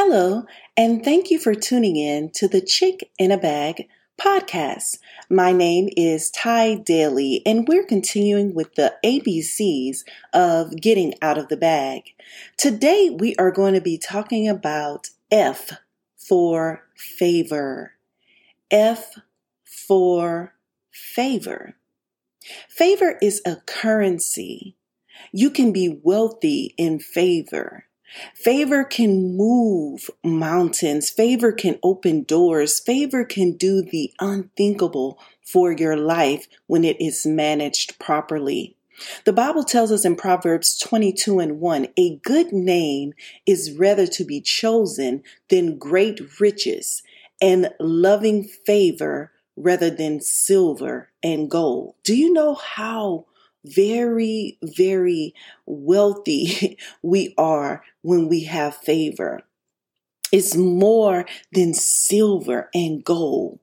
Hello, 0.00 0.44
and 0.76 1.02
thank 1.02 1.28
you 1.28 1.40
for 1.40 1.56
tuning 1.56 1.96
in 1.96 2.30
to 2.36 2.46
the 2.46 2.60
Chick 2.60 3.10
in 3.18 3.32
a 3.32 3.36
Bag 3.36 3.88
podcast. 4.16 5.00
My 5.28 5.50
name 5.50 5.88
is 5.96 6.30
Ty 6.30 6.76
Daly, 6.76 7.42
and 7.44 7.66
we're 7.66 7.84
continuing 7.84 8.54
with 8.54 8.76
the 8.76 8.94
ABCs 9.04 10.04
of 10.32 10.76
getting 10.76 11.14
out 11.20 11.36
of 11.36 11.48
the 11.48 11.56
bag. 11.56 12.14
Today, 12.56 13.10
we 13.10 13.34
are 13.40 13.50
going 13.50 13.74
to 13.74 13.80
be 13.80 13.98
talking 13.98 14.48
about 14.48 15.08
F 15.32 15.72
for 16.16 16.84
favor. 16.94 17.94
F 18.70 19.14
for 19.64 20.54
favor. 20.92 21.74
Favor 22.68 23.18
is 23.20 23.42
a 23.44 23.56
currency. 23.66 24.76
You 25.32 25.50
can 25.50 25.72
be 25.72 26.00
wealthy 26.04 26.72
in 26.78 27.00
favor. 27.00 27.87
Favor 28.34 28.84
can 28.84 29.36
move 29.36 30.10
mountains. 30.24 31.10
Favor 31.10 31.52
can 31.52 31.78
open 31.82 32.22
doors. 32.22 32.80
Favor 32.80 33.24
can 33.24 33.52
do 33.52 33.82
the 33.82 34.12
unthinkable 34.20 35.18
for 35.44 35.72
your 35.72 35.96
life 35.96 36.46
when 36.66 36.84
it 36.84 37.00
is 37.00 37.26
managed 37.26 37.98
properly. 37.98 38.76
The 39.24 39.32
Bible 39.32 39.62
tells 39.62 39.92
us 39.92 40.04
in 40.04 40.16
Proverbs 40.16 40.76
22 40.78 41.38
and 41.38 41.60
1 41.60 41.88
a 41.96 42.16
good 42.16 42.52
name 42.52 43.12
is 43.46 43.72
rather 43.72 44.06
to 44.08 44.24
be 44.24 44.40
chosen 44.40 45.22
than 45.48 45.78
great 45.78 46.40
riches, 46.40 47.02
and 47.40 47.70
loving 47.78 48.44
favor 48.44 49.32
rather 49.56 49.90
than 49.90 50.20
silver 50.20 51.10
and 51.22 51.50
gold. 51.50 51.94
Do 52.04 52.16
you 52.16 52.32
know 52.32 52.54
how 52.54 53.26
very, 53.74 54.58
very 54.62 55.34
wealthy 55.66 56.78
we 57.02 57.34
are 57.36 57.82
when 58.02 58.28
we 58.28 58.44
have 58.44 58.76
favor. 58.76 59.42
It's 60.30 60.56
more 60.56 61.26
than 61.52 61.74
silver 61.74 62.68
and 62.74 63.02
gold. 63.02 63.60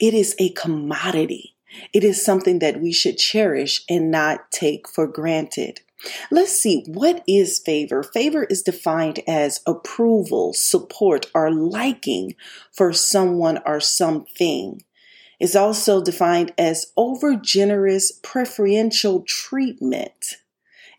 It 0.00 0.14
is 0.14 0.34
a 0.38 0.50
commodity. 0.50 1.56
It 1.92 2.04
is 2.04 2.24
something 2.24 2.58
that 2.60 2.80
we 2.80 2.92
should 2.92 3.18
cherish 3.18 3.84
and 3.88 4.10
not 4.10 4.50
take 4.50 4.88
for 4.88 5.06
granted. 5.06 5.80
Let's 6.30 6.52
see, 6.52 6.84
what 6.86 7.22
is 7.26 7.58
favor? 7.58 8.02
Favor 8.02 8.44
is 8.44 8.62
defined 8.62 9.20
as 9.26 9.60
approval, 9.66 10.52
support, 10.52 11.26
or 11.34 11.50
liking 11.50 12.34
for 12.72 12.92
someone 12.92 13.60
or 13.64 13.80
something 13.80 14.82
is 15.38 15.54
also 15.54 16.02
defined 16.02 16.52
as 16.56 16.92
overgenerous 16.98 18.22
preferential 18.22 19.22
treatment. 19.22 20.36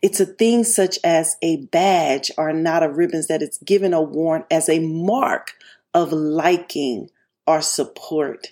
It's 0.00 0.20
a 0.20 0.26
thing 0.26 0.62
such 0.62 0.98
as 1.02 1.36
a 1.42 1.56
badge 1.66 2.30
or 2.38 2.48
a 2.48 2.54
knot 2.54 2.82
of 2.82 2.96
ribbons 2.96 3.26
that 3.26 3.42
is 3.42 3.58
given 3.64 3.92
or 3.92 4.06
worn 4.06 4.44
as 4.50 4.68
a 4.68 4.78
mark 4.78 5.54
of 5.92 6.12
liking 6.12 7.10
or 7.46 7.60
support. 7.60 8.48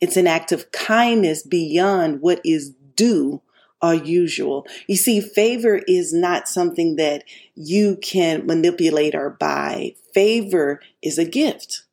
It's 0.00 0.16
an 0.16 0.26
act 0.26 0.52
of 0.52 0.72
kindness 0.72 1.42
beyond 1.42 2.20
what 2.20 2.40
is 2.44 2.74
due 2.96 3.40
or 3.82 3.94
usual. 3.94 4.66
You 4.86 4.96
see, 4.96 5.20
favor 5.20 5.80
is 5.86 6.12
not 6.12 6.48
something 6.48 6.96
that 6.96 7.24
you 7.54 7.96
can 8.02 8.46
manipulate 8.46 9.14
or 9.14 9.30
buy. 9.30 9.94
Favor 10.12 10.80
is 11.02 11.18
a 11.18 11.24
gift. 11.24 11.84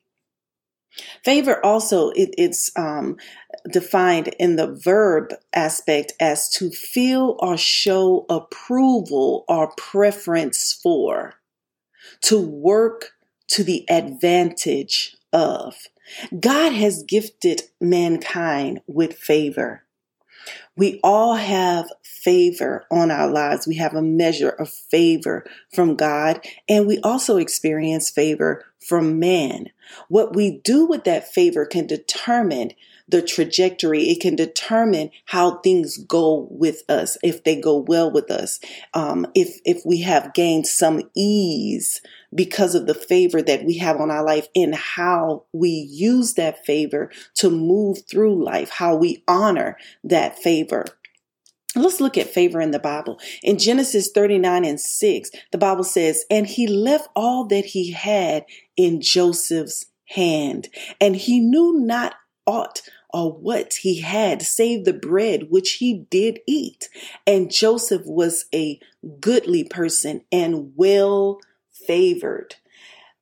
Favor 1.24 1.64
also 1.66 2.10
it, 2.12 2.34
it's 2.38 2.72
um, 2.76 3.18
defined 3.72 4.30
in 4.40 4.56
the 4.56 4.68
verb 4.68 5.34
aspect 5.54 6.14
as 6.20 6.50
to 6.50 6.70
feel 6.70 7.36
or 7.40 7.58
show 7.58 8.26
approval 8.30 9.46
or 9.48 9.72
preference 9.78 10.74
for, 10.74 11.36
to 12.22 12.40
work 12.40 13.12
to 13.48 13.64
the 13.64 13.90
advantage 13.90 15.16
of. 15.34 15.76
God 16.40 16.74
has 16.74 17.04
gifted 17.04 17.64
mankind 17.82 18.82
with 18.88 19.18
favor. 19.18 19.84
We 20.78 21.00
all 21.04 21.36
have 21.36 21.92
favor 22.04 22.86
on 22.92 23.10
our 23.12 23.28
lives. 23.28 23.68
We 23.68 23.76
have 23.78 23.96
a 23.96 24.02
measure 24.02 24.50
of 24.50 24.70
favor 24.70 25.44
from 25.74 25.96
God, 25.96 26.46
and 26.70 26.86
we 26.88 27.00
also 27.00 27.38
experience 27.38 28.10
favor 28.10 28.64
from 28.80 29.20
man. 29.20 29.72
What 30.08 30.36
we 30.36 30.60
do 30.64 30.86
with 30.86 31.04
that 31.06 31.34
favor 31.34 31.66
can 31.66 31.88
determine 31.88 32.72
the 33.08 33.22
trajectory. 33.22 34.10
It 34.10 34.20
can 34.20 34.36
determine 34.36 35.12
how 35.26 35.60
things 35.60 35.98
go 35.98 36.48
with 36.50 36.84
us, 36.90 37.18
if 37.24 37.44
they 37.44 37.60
go 37.60 37.78
well 37.78 38.12
with 38.12 38.30
us, 38.30 38.60
um, 38.94 39.26
if 39.34 39.60
if 39.66 39.82
we 39.86 40.02
have 40.02 40.34
gained 40.34 40.68
some 40.68 41.02
ease 41.16 42.02
because 42.34 42.76
of 42.76 42.88
the 42.88 42.94
favor 42.94 43.42
that 43.42 43.64
we 43.64 43.78
have 43.78 43.98
on 43.98 44.12
our 44.12 44.26
life, 44.26 44.48
and 44.56 44.76
how 44.76 45.46
we 45.54 45.70
use 45.70 46.34
that 46.34 46.66
favor 46.66 47.12
to 47.36 47.50
move 47.50 48.00
through 48.10 48.44
life, 48.44 48.70
how 48.70 48.96
we 48.96 49.24
honor 49.28 49.78
that 50.04 50.38
favor. 50.38 50.86
Let's 51.76 52.02
look 52.02 52.18
at 52.18 52.34
favor 52.34 52.60
in 52.60 52.72
the 52.72 52.80
Bible. 52.80 53.20
In 53.44 53.60
Genesis 53.60 54.10
39 54.12 54.66
and 54.66 54.80
6, 54.80 55.30
the 55.52 55.58
Bible 55.58 55.84
says, 55.84 56.26
And 56.30 56.48
he 56.48 56.66
left 56.66 57.10
all 57.16 57.46
that 57.48 57.66
he 57.66 57.92
had 57.92 58.46
in 58.76 59.00
Joseph's 59.00 59.86
hand, 60.06 60.70
and 61.00 61.16
he 61.16 61.40
knew 61.40 61.80
not 61.80 62.16
aught 62.48 62.82
or 63.14 63.32
what 63.32 63.76
he 63.76 64.02
had 64.02 64.42
save 64.42 64.86
the 64.86 64.94
bread 64.94 65.48
which 65.50 65.74
he 65.74 66.06
did 66.10 66.40
eat. 66.48 66.90
And 67.26 67.52
Joseph 67.52 68.04
was 68.06 68.46
a 68.54 68.80
goodly 69.20 69.64
person 69.64 70.24
and 70.32 70.74
well 70.76 71.40
favored. 71.72 72.56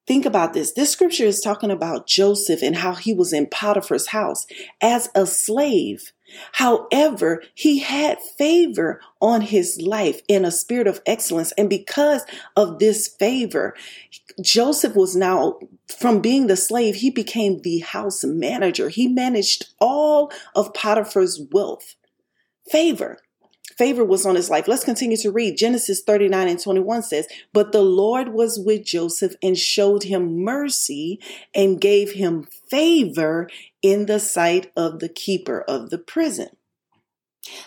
Think 0.08 0.26
about 0.26 0.54
this. 0.54 0.74
This 0.74 0.92
scripture 0.92 1.26
is 1.26 1.42
talking 1.42 1.72
about 1.72 2.06
Joseph 2.06 2.62
and 2.62 2.76
how 2.76 2.94
he 2.94 3.14
was 3.14 3.34
in 3.34 3.48
Potiphar's 3.48 4.08
house 4.08 4.46
as 4.80 5.10
a 5.16 5.26
slave. 5.26 6.14
However, 6.54 7.42
he 7.56 7.80
had 7.80 8.20
favor 8.20 9.02
on 9.20 9.42
his 9.42 9.82
life 9.82 10.22
in 10.28 10.46
a 10.46 10.52
spirit 10.52 10.86
of 10.86 11.02
excellence. 11.08 11.54
And 11.54 11.70
because 11.70 12.24
of 12.56 12.78
this 12.78 13.08
favor, 13.08 13.76
Joseph 14.42 14.96
was 14.96 15.16
now, 15.16 15.60
from 15.88 16.22
being 16.22 16.48
the 16.48 16.58
slave, 16.58 16.96
he 16.96 17.10
became 17.10 17.62
the 17.62 17.80
house 17.80 18.24
manager. 18.24 18.90
He 18.90 19.08
managed 19.08 19.74
all 19.80 20.32
of 20.56 20.74
Potiphar's 20.74 21.42
wealth. 21.52 21.96
Favor. 22.70 23.20
Favor 23.78 24.06
was 24.06 24.25
on 24.25 24.36
his 24.36 24.50
life. 24.50 24.68
Let's 24.68 24.86
continue 24.86 25.18
to 25.18 25.31
read. 25.31 25.58
Genesis 25.58 26.02
39 26.02 26.47
and 26.47 26.59
21 26.62 27.03
says, 27.03 27.28
But 27.52 27.74
the 27.74 27.81
Lord 27.81 28.30
was 28.30 28.58
with 28.58 28.86
Joseph 28.86 29.34
and 29.44 29.58
showed 29.58 30.03
him 30.03 30.44
mercy 30.44 31.19
and 31.53 31.81
gave 31.81 32.13
him 32.13 32.47
favor 32.69 33.50
in 33.81 34.06
the 34.06 34.19
sight 34.19 34.72
of 34.78 35.00
the 35.00 35.09
keeper 35.09 35.62
of 35.62 35.90
the 35.90 35.97
prison. 35.97 36.50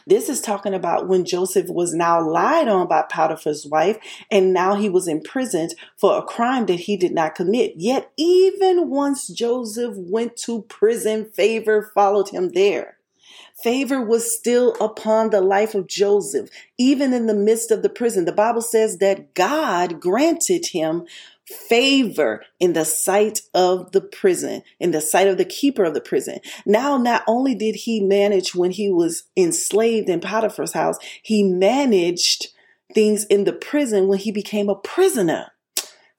This 0.06 0.28
is 0.28 0.41
talking 0.41 0.74
about 0.74 1.06
when 1.06 1.24
Joseph 1.24 1.69
was 1.69 1.94
now 1.94 2.20
lied 2.20 2.69
on 2.69 2.88
by 2.88 3.02
Potiphar's 3.02 3.66
wife, 3.66 3.98
and 4.30 4.52
now 4.52 4.75
he 4.75 4.88
was 4.88 5.06
imprisoned 5.06 5.75
for 5.96 6.19
a 6.19 6.22
crime 6.22 6.66
that 6.66 6.80
he 6.80 6.96
did 6.96 7.12
not 7.12 7.34
commit. 7.34 7.75
Yet, 7.76 8.10
even 8.16 8.88
once 8.90 9.28
Joseph 9.28 9.94
went 9.96 10.36
to 10.38 10.62
prison, 10.62 11.30
favor 11.32 11.92
followed 11.94 12.30
him 12.30 12.50
there. 12.50 12.97
Favor 13.62 14.00
was 14.00 14.36
still 14.36 14.76
upon 14.80 15.30
the 15.30 15.41
life 15.41 15.74
of 15.74 15.88
Joseph, 15.88 16.48
even 16.78 17.12
in 17.12 17.26
the 17.26 17.34
midst 17.34 17.72
of 17.72 17.82
the 17.82 17.88
prison. 17.88 18.24
The 18.24 18.32
Bible 18.32 18.62
says 18.62 18.98
that 18.98 19.34
God 19.34 20.00
granted 20.00 20.66
him 20.66 21.06
favor 21.44 22.44
in 22.60 22.74
the 22.74 22.84
sight 22.84 23.41
of 23.54 23.91
the 23.92 24.00
prison, 24.00 24.62
in 24.78 24.92
the 24.92 25.00
sight 25.00 25.26
of 25.26 25.38
the 25.38 25.44
keeper 25.44 25.82
of 25.82 25.94
the 25.94 26.00
prison. 26.00 26.38
Now, 26.66 26.98
not 26.98 27.24
only 27.26 27.54
did 27.54 27.74
he 27.74 28.00
manage 28.00 28.54
when 28.54 28.70
he 28.70 28.91
was 28.91 29.24
enslaved 29.36 30.08
in 30.08 30.20
Potiphar's 30.20 30.75
house, 30.75 30.98
he 31.22 31.42
managed 31.42 32.48
things 32.94 33.25
in 33.25 33.44
the 33.44 33.52
prison 33.52 34.06
when 34.06 34.19
he 34.19 34.30
became 34.30 34.69
a 34.69 34.76
prisoner. 34.76 35.52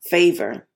Favor. 0.02 0.68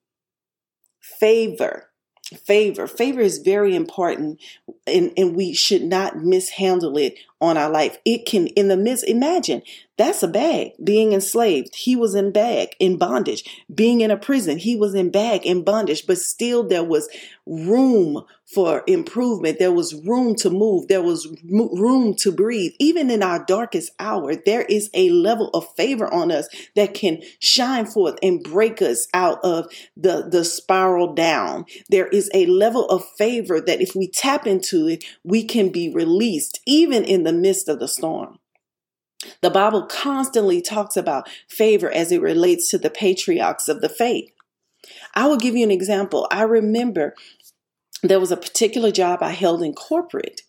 Favor 1.00 1.90
favor. 2.28 2.86
Favor 2.86 3.20
is 3.20 3.38
very 3.38 3.74
important 3.74 4.40
and, 4.86 5.12
and 5.16 5.36
we 5.36 5.52
should 5.52 5.82
not 5.82 6.16
mishandle 6.16 6.96
it 6.96 7.18
on 7.44 7.56
our 7.56 7.70
life. 7.70 7.98
It 8.04 8.26
can, 8.26 8.48
in 8.48 8.68
the 8.68 8.76
midst, 8.76 9.04
imagine 9.06 9.62
that's 9.96 10.24
a 10.24 10.28
bag 10.28 10.72
being 10.82 11.12
enslaved. 11.12 11.76
He 11.76 11.94
was 11.94 12.14
in 12.14 12.32
bag 12.32 12.70
in 12.80 12.98
bondage, 12.98 13.44
being 13.72 14.00
in 14.00 14.10
a 14.10 14.16
prison. 14.16 14.58
He 14.58 14.74
was 14.76 14.94
in 14.94 15.10
bag 15.10 15.46
in 15.46 15.62
bondage, 15.62 16.06
but 16.06 16.18
still 16.18 16.66
there 16.66 16.82
was 16.82 17.08
room 17.46 18.24
for 18.44 18.82
improvement. 18.86 19.58
There 19.58 19.72
was 19.72 19.94
room 19.94 20.34
to 20.36 20.50
move. 20.50 20.88
There 20.88 21.02
was 21.02 21.28
room 21.44 22.14
to 22.16 22.32
breathe. 22.32 22.72
Even 22.78 23.10
in 23.10 23.22
our 23.22 23.44
darkest 23.44 23.92
hour, 23.98 24.34
there 24.34 24.62
is 24.62 24.90
a 24.94 25.10
level 25.10 25.50
of 25.50 25.72
favor 25.76 26.12
on 26.12 26.32
us 26.32 26.48
that 26.74 26.94
can 26.94 27.22
shine 27.38 27.86
forth 27.86 28.16
and 28.22 28.42
break 28.42 28.82
us 28.82 29.06
out 29.14 29.38
of 29.44 29.70
the, 29.96 30.28
the 30.28 30.44
spiral 30.44 31.14
down. 31.14 31.66
There 31.88 32.08
is 32.08 32.30
a 32.34 32.46
level 32.46 32.88
of 32.88 33.04
favor 33.16 33.60
that 33.60 33.80
if 33.80 33.94
we 33.94 34.08
tap 34.08 34.46
into 34.46 34.88
it, 34.88 35.04
we 35.22 35.44
can 35.44 35.70
be 35.70 35.92
released 35.92 36.60
even 36.66 37.04
in 37.04 37.22
the 37.22 37.32
midst 37.34 37.68
of 37.68 37.78
the 37.78 37.88
storm. 37.88 38.38
The 39.40 39.50
Bible 39.50 39.86
constantly 39.86 40.60
talks 40.60 40.96
about 40.96 41.28
favor 41.48 41.90
as 41.90 42.12
it 42.12 42.20
relates 42.20 42.68
to 42.70 42.78
the 42.78 42.90
patriarchs 42.90 43.68
of 43.68 43.80
the 43.80 43.88
faith. 43.88 44.30
I 45.14 45.26
will 45.26 45.38
give 45.38 45.56
you 45.56 45.64
an 45.64 45.70
example. 45.70 46.26
I 46.30 46.42
remember 46.42 47.14
there 48.02 48.20
was 48.20 48.30
a 48.30 48.36
particular 48.36 48.90
job 48.90 49.22
I 49.22 49.30
held 49.30 49.62
in 49.62 49.72
corporate 49.72 50.42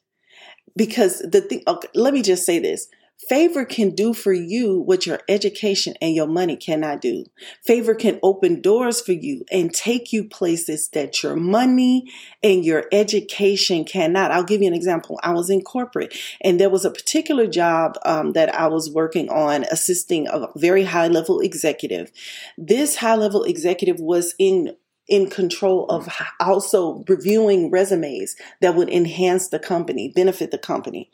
because 0.75 1.19
the 1.19 1.41
thing, 1.41 1.63
okay, 1.67 1.87
let 1.95 2.13
me 2.13 2.21
just 2.21 2.45
say 2.45 2.59
this 2.59 2.87
Favor 3.17 3.63
can 3.63 3.91
do 3.91 4.13
for 4.13 4.33
you 4.33 4.79
what 4.81 5.05
your 5.05 5.19
education 5.29 5.95
and 6.01 6.13
your 6.13 6.27
money 6.27 6.57
cannot 6.57 6.99
do. 6.99 7.23
Favor 7.63 7.95
can 7.95 8.19
open 8.21 8.61
doors 8.61 8.99
for 8.99 9.13
you 9.13 9.45
and 9.49 9.73
take 9.73 10.11
you 10.11 10.25
places 10.25 10.89
that 10.89 11.23
your 11.23 11.35
money 11.35 12.11
and 12.43 12.65
your 12.65 12.85
education 12.91 13.85
cannot. 13.85 14.31
I'll 14.31 14.43
give 14.43 14.61
you 14.61 14.67
an 14.67 14.73
example. 14.73 15.17
I 15.23 15.31
was 15.31 15.49
in 15.49 15.61
corporate 15.61 16.13
and 16.41 16.59
there 16.59 16.69
was 16.69 16.83
a 16.83 16.91
particular 16.91 17.47
job 17.47 17.97
um, 18.05 18.33
that 18.33 18.53
I 18.53 18.67
was 18.67 18.91
working 18.91 19.29
on 19.29 19.63
assisting 19.71 20.27
a 20.27 20.49
very 20.57 20.83
high 20.83 21.07
level 21.07 21.39
executive. 21.39 22.11
This 22.57 22.97
high 22.97 23.15
level 23.15 23.43
executive 23.43 23.99
was 23.99 24.35
in 24.37 24.75
in 25.07 25.29
control 25.29 25.85
of 25.85 26.09
also 26.39 27.03
reviewing 27.07 27.69
resumes 27.69 28.35
that 28.61 28.75
would 28.75 28.89
enhance 28.89 29.49
the 29.49 29.59
company, 29.59 30.11
benefit 30.15 30.49
the 30.49 30.57
company. 30.57 31.11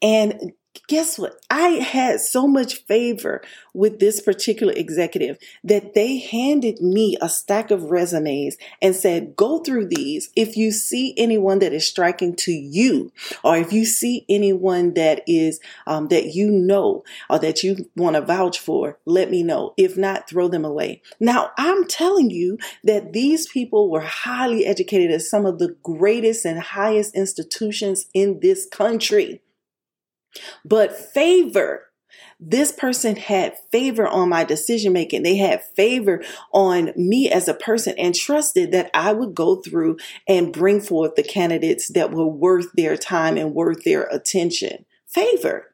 And 0.00 0.52
guess 0.88 1.18
what? 1.18 1.40
I 1.50 1.68
had 1.68 2.20
so 2.20 2.46
much 2.46 2.84
favor 2.84 3.42
with 3.74 3.98
this 3.98 4.20
particular 4.20 4.72
executive 4.74 5.38
that 5.64 5.94
they 5.94 6.18
handed 6.18 6.80
me 6.80 7.16
a 7.20 7.28
stack 7.28 7.70
of 7.70 7.90
resumes 7.90 8.56
and 8.80 8.94
said, 8.94 9.36
go 9.36 9.58
through 9.58 9.86
these. 9.88 10.30
If 10.36 10.56
you 10.56 10.70
see 10.70 11.14
anyone 11.16 11.60
that 11.60 11.72
is 11.72 11.86
striking 11.86 12.36
to 12.36 12.52
you, 12.52 13.12
or 13.42 13.56
if 13.56 13.72
you 13.72 13.84
see 13.84 14.24
anyone 14.28 14.94
that 14.94 15.22
is, 15.26 15.60
um, 15.86 16.08
that 16.08 16.34
you 16.34 16.50
know, 16.50 17.04
or 17.30 17.38
that 17.38 17.62
you 17.62 17.88
want 17.96 18.16
to 18.16 18.22
vouch 18.22 18.58
for, 18.58 18.98
let 19.04 19.30
me 19.30 19.42
know. 19.42 19.74
If 19.76 19.96
not, 19.96 20.28
throw 20.28 20.48
them 20.48 20.64
away. 20.64 21.02
Now, 21.20 21.50
I'm 21.56 21.86
telling 21.86 22.30
you 22.30 22.58
that 22.84 23.12
these 23.12 23.46
people 23.46 23.90
were 23.90 24.00
highly 24.00 24.66
educated 24.66 25.10
at 25.10 25.22
some 25.22 25.46
of 25.46 25.58
the 25.58 25.76
greatest 25.82 26.44
and 26.44 26.60
highest 26.60 27.14
institutions 27.14 28.06
in 28.14 28.40
this 28.40 28.66
country. 28.66 29.40
But 30.64 30.96
favor, 30.96 31.88
this 32.38 32.72
person 32.72 33.16
had 33.16 33.54
favor 33.70 34.06
on 34.06 34.28
my 34.28 34.44
decision 34.44 34.92
making. 34.92 35.22
They 35.22 35.36
had 35.36 35.62
favor 35.76 36.22
on 36.52 36.92
me 36.96 37.30
as 37.30 37.48
a 37.48 37.54
person 37.54 37.94
and 37.98 38.14
trusted 38.14 38.72
that 38.72 38.90
I 38.94 39.12
would 39.12 39.34
go 39.34 39.56
through 39.56 39.98
and 40.28 40.52
bring 40.52 40.80
forth 40.80 41.14
the 41.14 41.22
candidates 41.22 41.88
that 41.92 42.10
were 42.10 42.26
worth 42.26 42.66
their 42.74 42.96
time 42.96 43.36
and 43.36 43.54
worth 43.54 43.84
their 43.84 44.04
attention. 44.04 44.84
Favor 45.06 45.71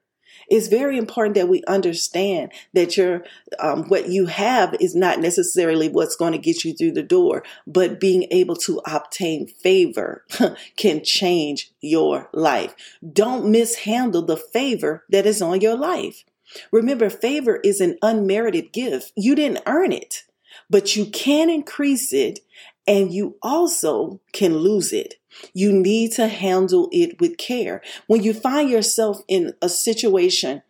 it's 0.48 0.68
very 0.68 0.96
important 0.96 1.34
that 1.34 1.48
we 1.48 1.62
understand 1.64 2.52
that 2.72 2.96
your 2.96 3.24
um, 3.58 3.84
what 3.88 4.08
you 4.08 4.26
have 4.26 4.74
is 4.80 4.94
not 4.94 5.20
necessarily 5.20 5.88
what's 5.88 6.16
going 6.16 6.32
to 6.32 6.38
get 6.38 6.64
you 6.64 6.74
through 6.74 6.92
the 6.92 7.02
door, 7.02 7.42
but 7.66 8.00
being 8.00 8.26
able 8.30 8.56
to 8.56 8.80
obtain 8.86 9.46
favor 9.46 10.24
can 10.76 11.04
change 11.04 11.70
your 11.80 12.28
life. 12.32 12.74
Don't 13.12 13.50
mishandle 13.50 14.22
the 14.22 14.36
favor 14.36 15.04
that 15.10 15.26
is 15.26 15.42
on 15.42 15.60
your 15.60 15.76
life. 15.76 16.24
Remember, 16.72 17.10
favor 17.10 17.56
is 17.56 17.80
an 17.80 17.98
unmerited 18.00 18.72
gift. 18.72 19.12
You 19.16 19.34
didn't 19.34 19.62
earn 19.66 19.92
it, 19.92 20.24
but 20.70 20.96
you 20.96 21.06
can 21.06 21.50
increase 21.50 22.12
it 22.12 22.40
and 22.88 23.12
you 23.12 23.36
also 23.42 24.20
can 24.32 24.56
lose 24.56 24.92
it. 24.94 25.16
You 25.52 25.72
need 25.72 26.12
to 26.12 26.26
handle 26.26 26.88
it 26.90 27.20
with 27.20 27.36
care. 27.36 27.82
When 28.06 28.22
you 28.22 28.32
find 28.32 28.68
yourself 28.68 29.20
in 29.28 29.52
a 29.60 29.68
situation 29.68 30.62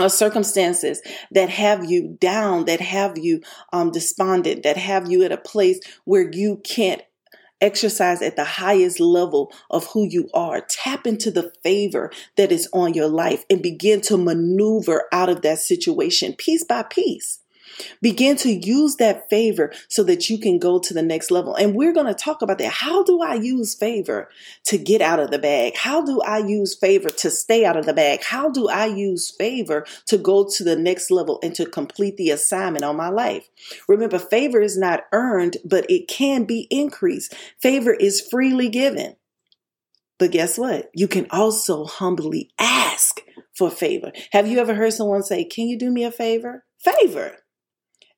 or 0.00 0.08
circumstances 0.08 1.00
that 1.30 1.48
have 1.50 1.88
you 1.88 2.18
down, 2.20 2.64
that 2.64 2.80
have 2.80 3.16
you 3.16 3.40
um, 3.72 3.92
despondent, 3.92 4.64
that 4.64 4.76
have 4.76 5.08
you 5.10 5.22
at 5.22 5.30
a 5.30 5.38
place 5.38 5.78
where 6.04 6.28
you 6.28 6.60
can't 6.64 7.02
exercise 7.60 8.20
at 8.20 8.34
the 8.34 8.44
highest 8.44 8.98
level 8.98 9.52
of 9.70 9.86
who 9.92 10.08
you 10.10 10.28
are. 10.34 10.60
Tap 10.60 11.06
into 11.06 11.30
the 11.30 11.52
favor 11.62 12.10
that 12.36 12.50
is 12.50 12.68
on 12.72 12.94
your 12.94 13.08
life 13.08 13.44
and 13.48 13.62
begin 13.62 14.00
to 14.02 14.18
maneuver 14.18 15.04
out 15.12 15.28
of 15.28 15.42
that 15.42 15.60
situation 15.60 16.34
piece 16.34 16.64
by 16.64 16.82
piece. 16.82 17.38
Begin 18.00 18.36
to 18.38 18.52
use 18.52 18.96
that 18.96 19.28
favor 19.30 19.72
so 19.88 20.02
that 20.04 20.28
you 20.28 20.38
can 20.38 20.58
go 20.58 20.78
to 20.78 20.94
the 20.94 21.02
next 21.02 21.30
level. 21.30 21.54
And 21.54 21.74
we're 21.74 21.92
going 21.92 22.06
to 22.06 22.14
talk 22.14 22.42
about 22.42 22.58
that. 22.58 22.72
How 22.72 23.02
do 23.02 23.22
I 23.22 23.34
use 23.34 23.74
favor 23.74 24.28
to 24.64 24.78
get 24.78 25.00
out 25.00 25.20
of 25.20 25.30
the 25.30 25.38
bag? 25.38 25.76
How 25.76 26.04
do 26.04 26.20
I 26.20 26.38
use 26.38 26.74
favor 26.74 27.08
to 27.08 27.30
stay 27.30 27.64
out 27.64 27.76
of 27.76 27.86
the 27.86 27.94
bag? 27.94 28.22
How 28.22 28.50
do 28.50 28.68
I 28.68 28.86
use 28.86 29.30
favor 29.30 29.86
to 30.06 30.18
go 30.18 30.48
to 30.48 30.64
the 30.64 30.76
next 30.76 31.10
level 31.10 31.38
and 31.42 31.54
to 31.54 31.66
complete 31.66 32.16
the 32.16 32.30
assignment 32.30 32.84
on 32.84 32.96
my 32.96 33.08
life? 33.08 33.48
Remember, 33.88 34.18
favor 34.18 34.60
is 34.60 34.76
not 34.76 35.04
earned, 35.12 35.56
but 35.64 35.90
it 35.90 36.08
can 36.08 36.44
be 36.44 36.66
increased. 36.70 37.34
Favor 37.60 37.92
is 37.92 38.20
freely 38.20 38.68
given. 38.68 39.16
But 40.18 40.30
guess 40.30 40.56
what? 40.58 40.90
You 40.94 41.08
can 41.08 41.26
also 41.30 41.84
humbly 41.84 42.50
ask 42.58 43.20
for 43.56 43.70
favor. 43.70 44.12
Have 44.32 44.46
you 44.46 44.58
ever 44.58 44.74
heard 44.74 44.92
someone 44.92 45.22
say, 45.22 45.44
Can 45.44 45.66
you 45.66 45.78
do 45.78 45.90
me 45.90 46.04
a 46.04 46.10
favor? 46.10 46.64
Favor. 46.78 47.38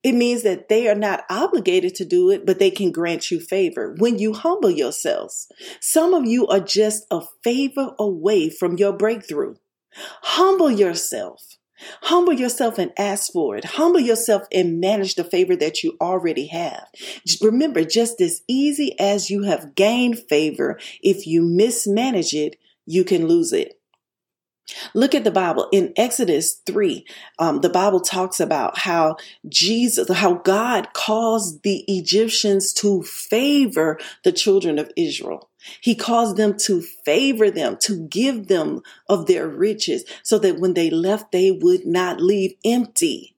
It 0.06 0.14
means 0.14 0.44
that 0.44 0.68
they 0.68 0.86
are 0.86 0.94
not 0.94 1.24
obligated 1.28 1.96
to 1.96 2.04
do 2.04 2.30
it, 2.30 2.46
but 2.46 2.60
they 2.60 2.70
can 2.70 2.92
grant 2.92 3.32
you 3.32 3.40
favor 3.40 3.92
when 3.98 4.20
you 4.20 4.34
humble 4.34 4.70
yourselves. 4.70 5.48
Some 5.80 6.14
of 6.14 6.24
you 6.24 6.46
are 6.46 6.60
just 6.60 7.08
a 7.10 7.22
favor 7.42 7.92
away 7.98 8.48
from 8.48 8.76
your 8.76 8.92
breakthrough. 8.92 9.56
Humble 10.22 10.70
yourself. 10.70 11.56
Humble 12.02 12.34
yourself 12.34 12.78
and 12.78 12.92
ask 12.96 13.32
for 13.32 13.56
it. 13.56 13.64
Humble 13.64 13.98
yourself 13.98 14.44
and 14.52 14.78
manage 14.78 15.16
the 15.16 15.24
favor 15.24 15.56
that 15.56 15.82
you 15.82 15.96
already 16.00 16.46
have. 16.46 16.86
Remember, 17.42 17.84
just 17.84 18.20
as 18.20 18.42
easy 18.46 18.96
as 19.00 19.28
you 19.28 19.42
have 19.42 19.74
gained 19.74 20.20
favor, 20.28 20.78
if 21.02 21.26
you 21.26 21.42
mismanage 21.42 22.32
it, 22.32 22.54
you 22.86 23.02
can 23.02 23.26
lose 23.26 23.52
it. 23.52 23.80
Look 24.94 25.14
at 25.14 25.24
the 25.24 25.30
Bible 25.30 25.68
in 25.72 25.92
Exodus 25.96 26.54
3. 26.66 27.06
Um, 27.38 27.60
the 27.60 27.68
Bible 27.68 28.00
talks 28.00 28.40
about 28.40 28.78
how 28.78 29.16
Jesus, 29.48 30.10
how 30.10 30.34
God 30.34 30.92
caused 30.92 31.62
the 31.62 31.84
Egyptians 31.86 32.72
to 32.74 33.02
favor 33.02 33.98
the 34.24 34.32
children 34.32 34.78
of 34.78 34.90
Israel. 34.96 35.50
He 35.80 35.94
caused 35.94 36.36
them 36.36 36.56
to 36.58 36.82
favor 37.04 37.50
them, 37.50 37.76
to 37.82 38.06
give 38.08 38.48
them 38.48 38.82
of 39.08 39.26
their 39.26 39.48
riches, 39.48 40.04
so 40.22 40.38
that 40.38 40.58
when 40.58 40.74
they 40.74 40.90
left, 40.90 41.32
they 41.32 41.50
would 41.50 41.86
not 41.86 42.20
leave 42.20 42.54
empty. 42.64 43.36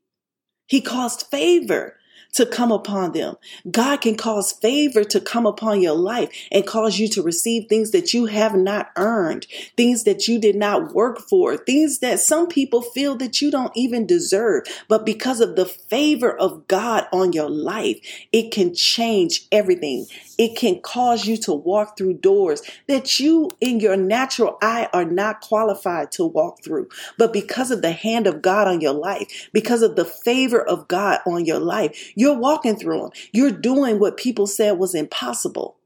He 0.66 0.80
caused 0.80 1.26
favor 1.30 1.97
to 2.32 2.46
come 2.46 2.70
upon 2.70 3.12
them. 3.12 3.36
God 3.70 4.00
can 4.00 4.14
cause 4.14 4.52
favor 4.52 5.04
to 5.04 5.20
come 5.20 5.46
upon 5.46 5.80
your 5.80 5.94
life 5.94 6.30
and 6.52 6.66
cause 6.66 6.98
you 6.98 7.08
to 7.08 7.22
receive 7.22 7.68
things 7.68 7.90
that 7.92 8.12
you 8.12 8.26
have 8.26 8.54
not 8.54 8.90
earned, 8.96 9.46
things 9.76 10.04
that 10.04 10.28
you 10.28 10.38
did 10.38 10.56
not 10.56 10.94
work 10.94 11.20
for, 11.20 11.56
things 11.56 11.98
that 12.00 12.20
some 12.20 12.46
people 12.46 12.82
feel 12.82 13.16
that 13.16 13.40
you 13.40 13.50
don't 13.50 13.76
even 13.76 14.06
deserve. 14.06 14.64
But 14.88 15.06
because 15.06 15.40
of 15.40 15.56
the 15.56 15.64
favor 15.64 16.30
of 16.30 16.68
God 16.68 17.06
on 17.12 17.32
your 17.32 17.50
life, 17.50 17.98
it 18.32 18.52
can 18.52 18.74
change 18.74 19.46
everything. 19.50 20.06
It 20.38 20.56
can 20.56 20.80
cause 20.80 21.26
you 21.26 21.36
to 21.38 21.52
walk 21.52 21.96
through 21.96 22.14
doors 22.14 22.62
that 22.86 23.18
you 23.18 23.50
in 23.60 23.80
your 23.80 23.96
natural 23.96 24.58
eye 24.62 24.88
are 24.92 25.04
not 25.04 25.40
qualified 25.40 26.12
to 26.12 26.24
walk 26.24 26.62
through. 26.62 26.88
But 27.16 27.32
because 27.32 27.70
of 27.70 27.82
the 27.82 27.92
hand 27.92 28.26
of 28.26 28.42
God 28.42 28.68
on 28.68 28.80
your 28.80 28.92
life, 28.92 29.48
because 29.52 29.82
of 29.82 29.96
the 29.96 30.04
favor 30.04 30.62
of 30.62 30.86
God 30.86 31.20
on 31.26 31.44
your 31.44 31.58
life, 31.58 32.12
you're 32.18 32.36
walking 32.36 32.74
through 32.74 32.98
them. 33.00 33.10
You're 33.32 33.52
doing 33.52 34.00
what 34.00 34.16
people 34.16 34.48
said 34.48 34.72
was 34.72 34.92
impossible. 34.92 35.78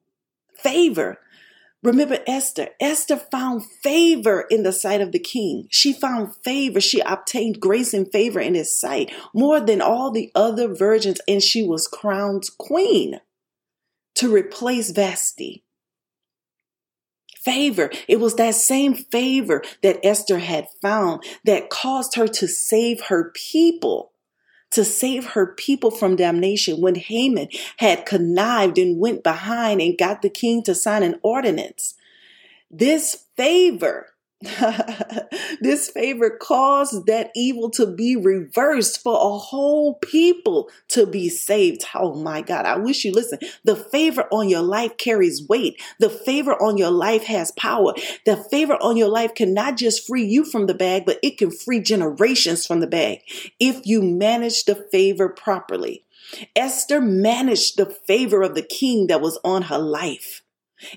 Favor. 0.56 1.18
Remember 1.82 2.20
Esther. 2.26 2.68
Esther 2.80 3.18
found 3.18 3.66
favor 3.66 4.46
in 4.48 4.62
the 4.62 4.72
sight 4.72 5.02
of 5.02 5.12
the 5.12 5.18
king. 5.18 5.66
She 5.70 5.92
found 5.92 6.34
favor. 6.36 6.80
She 6.80 7.00
obtained 7.00 7.60
grace 7.60 7.92
and 7.92 8.10
favor 8.10 8.40
in 8.40 8.54
his 8.54 8.80
sight 8.80 9.12
more 9.34 9.60
than 9.60 9.82
all 9.82 10.10
the 10.10 10.32
other 10.34 10.74
virgins, 10.74 11.20
and 11.28 11.42
she 11.42 11.62
was 11.62 11.86
crowned 11.86 12.44
queen 12.56 13.20
to 14.14 14.32
replace 14.34 14.90
Vashti. 14.90 15.64
Favor. 17.44 17.90
It 18.08 18.20
was 18.20 18.36
that 18.36 18.54
same 18.54 18.94
favor 18.94 19.62
that 19.82 20.00
Esther 20.02 20.38
had 20.38 20.68
found 20.80 21.24
that 21.44 21.68
caused 21.68 22.14
her 22.14 22.26
to 22.28 22.48
save 22.48 23.02
her 23.08 23.32
people 23.34 24.11
to 24.72 24.84
save 24.84 25.24
her 25.26 25.46
people 25.46 25.90
from 25.90 26.16
damnation 26.16 26.80
when 26.80 26.94
Haman 26.94 27.48
had 27.78 28.06
connived 28.06 28.78
and 28.78 28.98
went 28.98 29.22
behind 29.22 29.80
and 29.80 29.98
got 29.98 30.22
the 30.22 30.30
king 30.30 30.62
to 30.64 30.74
sign 30.74 31.02
an 31.02 31.18
ordinance. 31.22 31.94
This 32.70 33.26
favor 33.36 34.11
this 35.60 35.90
favor 35.90 36.30
caused 36.30 37.06
that 37.06 37.30
evil 37.34 37.70
to 37.70 37.86
be 37.86 38.16
reversed 38.16 39.02
for 39.02 39.14
a 39.14 39.38
whole 39.38 39.94
people 39.94 40.68
to 40.88 41.06
be 41.06 41.28
saved. 41.28 41.84
Oh 41.94 42.14
my 42.14 42.42
God. 42.42 42.66
I 42.66 42.76
wish 42.76 43.04
you 43.04 43.12
listen. 43.12 43.38
The 43.64 43.76
favor 43.76 44.26
on 44.32 44.48
your 44.48 44.62
life 44.62 44.96
carries 44.96 45.46
weight. 45.48 45.80
The 46.00 46.10
favor 46.10 46.60
on 46.60 46.76
your 46.76 46.90
life 46.90 47.24
has 47.24 47.52
power. 47.52 47.94
The 48.26 48.36
favor 48.36 48.74
on 48.80 48.96
your 48.96 49.08
life 49.08 49.34
cannot 49.34 49.76
just 49.76 50.06
free 50.06 50.24
you 50.24 50.44
from 50.44 50.66
the 50.66 50.74
bag, 50.74 51.04
but 51.06 51.18
it 51.22 51.38
can 51.38 51.50
free 51.50 51.80
generations 51.80 52.66
from 52.66 52.80
the 52.80 52.86
bag 52.86 53.20
if 53.60 53.86
you 53.86 54.02
manage 54.02 54.64
the 54.64 54.74
favor 54.74 55.28
properly. 55.28 56.04
Esther 56.56 57.00
managed 57.00 57.76
the 57.76 57.86
favor 57.86 58.42
of 58.42 58.54
the 58.54 58.62
king 58.62 59.06
that 59.08 59.20
was 59.20 59.38
on 59.44 59.62
her 59.62 59.78
life. 59.78 60.41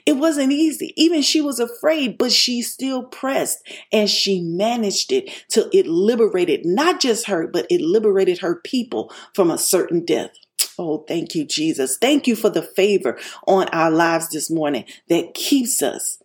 It 0.06 0.14
wasn't 0.14 0.52
easy. 0.52 0.94
Even 0.96 1.22
she 1.22 1.42
was 1.42 1.60
afraid, 1.60 2.18
but 2.18 2.32
she 2.32 2.62
still 2.62 3.04
pressed 3.04 3.60
and 3.92 4.10
she 4.10 4.42
managed 4.42 5.12
it 5.12 5.30
till 5.50 5.70
it 5.74 5.88
liberated 5.88 6.66
not 6.66 7.00
just 7.00 7.28
her, 7.28 7.48
but 7.48 7.66
it 7.70 7.82
liberated 7.82 8.40
her 8.40 8.56
people 8.56 9.12
from 9.34 9.50
a 9.50 9.58
certain 9.58 10.04
death. 10.06 10.32
Oh, 10.78 11.06
thank 11.08 11.36
you, 11.36 11.46
Jesus. 11.46 11.98
Thank 11.98 12.28
you 12.28 12.36
for 12.36 12.50
the 12.50 12.62
favor 12.62 13.18
on 13.48 13.68
our 13.70 13.92
lives 13.92 14.30
this 14.30 14.52
morning 14.52 14.86
that 15.10 15.34
keeps 15.34 15.82
us. 15.82 16.22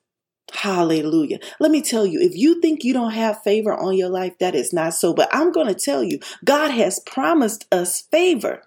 Hallelujah. 0.53 1.39
Let 1.61 1.71
me 1.71 1.81
tell 1.81 2.05
you, 2.05 2.21
if 2.21 2.37
you 2.37 2.61
think 2.61 2.83
you 2.83 2.93
don't 2.93 3.13
have 3.13 3.43
favor 3.43 3.73
on 3.73 3.97
your 3.97 4.09
life, 4.09 4.37
that 4.41 4.55
is 4.55 4.73
not 4.73 4.95
so. 4.95 5.15
But 5.15 5.29
I'm 5.33 5.53
going 5.53 5.69
to 5.69 5.75
tell 5.75 6.03
you, 6.03 6.19
God 6.45 6.71
has 6.73 6.99
promised 7.01 7.67
us 7.73 8.03
favor. 8.03 8.63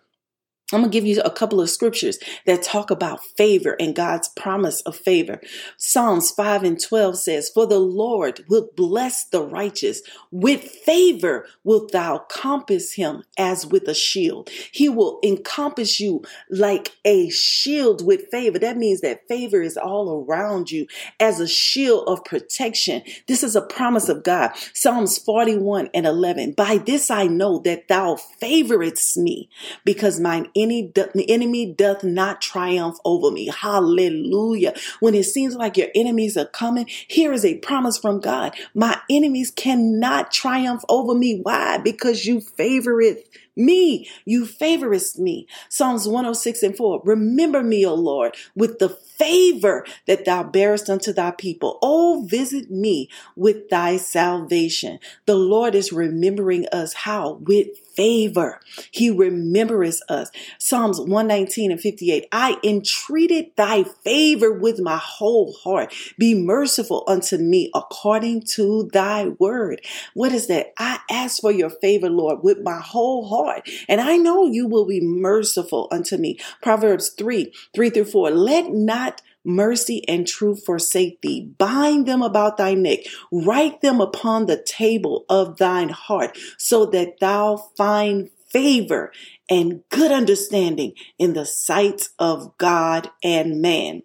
I'm 0.73 0.81
going 0.81 0.91
to 0.91 0.97
give 0.97 1.05
you 1.05 1.21
a 1.21 1.29
couple 1.29 1.61
of 1.61 1.69
scriptures 1.69 2.17
that 2.45 2.63
talk 2.63 2.89
about 2.89 3.23
favor 3.23 3.75
and 3.79 3.95
God's 3.95 4.29
promise 4.29 4.81
of 4.81 4.95
favor. 4.95 5.39
Psalms 5.77 6.31
5 6.31 6.63
and 6.63 6.81
12 6.81 7.17
says, 7.17 7.49
For 7.49 7.67
the 7.67 7.79
Lord 7.79 8.43
will 8.49 8.69
bless 8.75 9.25
the 9.25 9.41
righteous. 9.41 10.01
With 10.31 10.63
favor 10.63 11.45
wilt 11.63 11.91
thou 11.91 12.19
compass 12.29 12.93
him 12.93 13.23
as 13.37 13.65
with 13.65 13.87
a 13.87 13.93
shield. 13.93 14.49
He 14.71 14.89
will 14.89 15.19
encompass 15.23 15.99
you 15.99 16.23
like 16.49 16.93
a 17.05 17.29
shield 17.29 18.05
with 18.05 18.29
favor. 18.31 18.57
That 18.57 18.77
means 18.77 19.01
that 19.01 19.27
favor 19.27 19.61
is 19.61 19.77
all 19.77 20.23
around 20.23 20.71
you 20.71 20.87
as 21.19 21.39
a 21.39 21.47
shield 21.47 22.07
of 22.07 22.25
protection. 22.25 23.03
This 23.27 23.43
is 23.43 23.55
a 23.55 23.61
promise 23.61 24.09
of 24.09 24.23
God. 24.23 24.51
Psalms 24.73 25.17
41 25.19 25.89
and 25.93 26.05
11. 26.05 26.53
By 26.53 26.77
this 26.77 27.11
I 27.11 27.27
know 27.27 27.59
that 27.59 27.87
thou 27.87 28.15
favorest 28.15 29.17
me 29.17 29.49
because 29.85 30.19
mine 30.19 30.49
any 30.63 30.91
the 30.93 31.25
enemy 31.29 31.73
doth 31.73 32.03
not 32.03 32.41
triumph 32.41 32.97
over 33.05 33.29
me. 33.29 33.47
Hallelujah. 33.47 34.73
When 34.99 35.13
it 35.13 35.25
seems 35.25 35.55
like 35.55 35.77
your 35.77 35.89
enemies 35.93 36.37
are 36.37 36.45
coming, 36.45 36.87
here 37.07 37.33
is 37.33 37.45
a 37.45 37.59
promise 37.59 37.97
from 37.97 38.19
God. 38.19 38.55
My 38.73 38.99
enemies 39.09 39.51
cannot 39.51 40.31
triumph 40.31 40.83
over 40.89 41.13
me. 41.13 41.39
Why? 41.43 41.77
Because 41.77 42.25
you 42.25 42.41
favor 42.41 43.01
it 43.01 43.27
me. 43.55 44.09
You 44.25 44.45
favorest 44.45 45.19
me. 45.19 45.47
Psalms 45.69 46.07
106 46.07 46.63
and 46.63 46.75
4. 46.77 47.01
Remember 47.05 47.63
me, 47.63 47.85
O 47.85 47.93
Lord, 47.93 48.35
with 48.55 48.79
the 48.79 48.89
favor 48.89 49.85
that 50.07 50.25
thou 50.25 50.43
bearest 50.43 50.89
unto 50.89 51.13
thy 51.13 51.31
people. 51.31 51.79
Oh, 51.81 52.25
visit 52.27 52.71
me 52.71 53.09
with 53.35 53.69
thy 53.69 53.97
salvation. 53.97 54.99
The 55.25 55.35
Lord 55.35 55.75
is 55.75 55.93
remembering 55.93 56.67
us 56.71 56.93
how? 56.93 57.33
With 57.41 57.67
favor. 57.95 58.59
He 58.91 59.09
remembers 59.09 60.01
us. 60.09 60.31
Psalms 60.57 60.99
119 60.99 61.71
and 61.71 61.79
58. 61.79 62.27
I 62.31 62.57
entreated 62.63 63.51
thy 63.55 63.83
favor 63.83 64.51
with 64.51 64.79
my 64.79 64.97
whole 64.97 65.53
heart. 65.53 65.93
Be 66.17 66.33
merciful 66.33 67.03
unto 67.07 67.37
me 67.37 67.69
according 67.73 68.43
to 68.53 68.89
thy 68.91 69.27
word. 69.27 69.81
What 70.13 70.31
is 70.31 70.47
that? 70.47 70.73
I 70.77 70.99
ask 71.09 71.41
for 71.41 71.51
your 71.51 71.69
favor, 71.69 72.09
Lord, 72.09 72.43
with 72.43 72.61
my 72.61 72.79
whole 72.79 73.27
heart. 73.27 73.42
And 73.87 74.01
I 74.01 74.17
know 74.17 74.45
you 74.45 74.67
will 74.67 74.85
be 74.85 75.01
merciful 75.01 75.87
unto 75.91 76.17
me. 76.17 76.39
Proverbs 76.61 77.09
3, 77.09 77.53
3 77.75 77.89
through 77.89 78.05
4. 78.05 78.31
Let 78.31 78.71
not 78.71 79.21
mercy 79.45 80.07
and 80.07 80.27
truth 80.27 80.63
forsake 80.65 81.21
thee. 81.21 81.53
Bind 81.57 82.05
them 82.05 82.21
about 82.21 82.57
thy 82.57 82.73
neck, 82.73 82.99
write 83.31 83.81
them 83.81 83.99
upon 83.99 84.45
the 84.45 84.61
table 84.61 85.25
of 85.29 85.57
thine 85.57 85.89
heart, 85.89 86.37
so 86.57 86.85
that 86.87 87.19
thou 87.19 87.57
find 87.77 88.29
favor 88.49 89.11
and 89.49 89.83
good 89.89 90.11
understanding 90.11 90.93
in 91.17 91.33
the 91.33 91.45
sight 91.45 92.09
of 92.19 92.57
God 92.57 93.09
and 93.23 93.61
man. 93.61 94.03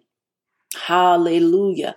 Hallelujah. 0.75 1.95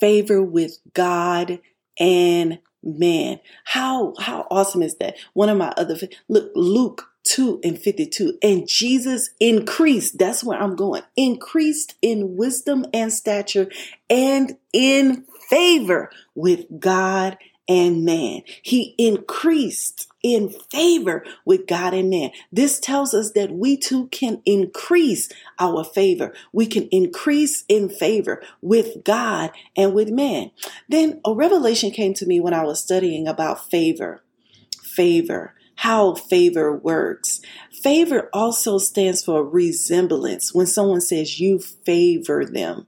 Favor 0.00 0.42
with 0.42 0.78
God 0.92 1.60
and 1.98 2.58
man. 2.84 3.40
How 3.64 4.14
how 4.18 4.46
awesome 4.50 4.82
is 4.82 4.96
that? 4.96 5.16
One 5.32 5.48
of 5.48 5.58
my 5.58 5.72
other 5.76 5.96
look 6.28 6.52
Luke 6.54 7.08
2 7.24 7.60
and 7.64 7.78
52. 7.78 8.38
And 8.42 8.68
Jesus 8.68 9.30
increased, 9.40 10.18
that's 10.18 10.44
where 10.44 10.60
I'm 10.60 10.76
going, 10.76 11.02
increased 11.16 11.94
in 12.02 12.36
wisdom 12.36 12.84
and 12.92 13.12
stature 13.12 13.68
and 14.10 14.56
in 14.72 15.24
favor 15.48 16.10
with 16.34 16.66
God 16.78 17.38
and 17.68 18.04
man. 18.04 18.42
He 18.62 18.94
increased 18.98 20.08
in 20.22 20.50
favor 20.70 21.24
with 21.44 21.66
God 21.66 21.94
and 21.94 22.10
man. 22.10 22.30
This 22.52 22.78
tells 22.78 23.14
us 23.14 23.32
that 23.32 23.52
we 23.52 23.76
too 23.76 24.08
can 24.08 24.42
increase 24.44 25.28
our 25.58 25.84
favor. 25.84 26.32
We 26.52 26.66
can 26.66 26.88
increase 26.90 27.64
in 27.68 27.88
favor 27.88 28.42
with 28.60 29.04
God 29.04 29.50
and 29.76 29.94
with 29.94 30.10
man. 30.10 30.50
Then 30.88 31.20
a 31.24 31.34
revelation 31.34 31.90
came 31.90 32.14
to 32.14 32.26
me 32.26 32.40
when 32.40 32.54
I 32.54 32.64
was 32.64 32.80
studying 32.80 33.26
about 33.28 33.70
favor. 33.70 34.22
Favor 34.82 35.54
how 35.76 36.14
favor 36.14 36.76
works. 36.76 37.40
Favor 37.82 38.30
also 38.32 38.78
stands 38.78 39.24
for 39.24 39.44
resemblance. 39.44 40.54
When 40.54 40.66
someone 40.66 41.00
says 41.00 41.40
you 41.40 41.58
favor 41.58 42.44
them, 42.44 42.86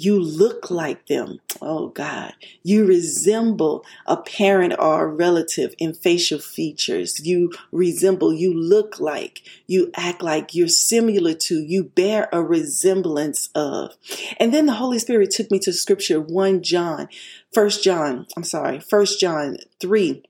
you 0.00 0.18
look 0.20 0.70
like 0.70 1.06
them. 1.06 1.40
Oh 1.60 1.88
God. 1.88 2.34
You 2.62 2.86
resemble 2.86 3.84
a 4.06 4.16
parent 4.16 4.74
or 4.78 5.04
a 5.04 5.06
relative 5.06 5.74
in 5.78 5.92
facial 5.92 6.38
features. 6.38 7.26
You 7.26 7.52
resemble, 7.72 8.32
you 8.32 8.54
look 8.54 9.00
like, 9.00 9.42
you 9.66 9.90
act 9.96 10.22
like, 10.22 10.54
you're 10.54 10.68
similar 10.68 11.34
to, 11.34 11.60
you 11.60 11.84
bear 11.84 12.28
a 12.32 12.42
resemblance 12.42 13.48
of. 13.54 13.92
And 14.38 14.54
then 14.54 14.66
the 14.66 14.74
Holy 14.74 14.98
Spirit 14.98 15.30
took 15.30 15.50
me 15.50 15.58
to 15.60 15.72
scripture 15.72 16.20
1 16.20 16.62
John, 16.62 17.08
1 17.52 17.70
John, 17.82 18.26
I'm 18.36 18.44
sorry, 18.44 18.80
1 18.88 19.06
John 19.18 19.56
3 19.80 20.22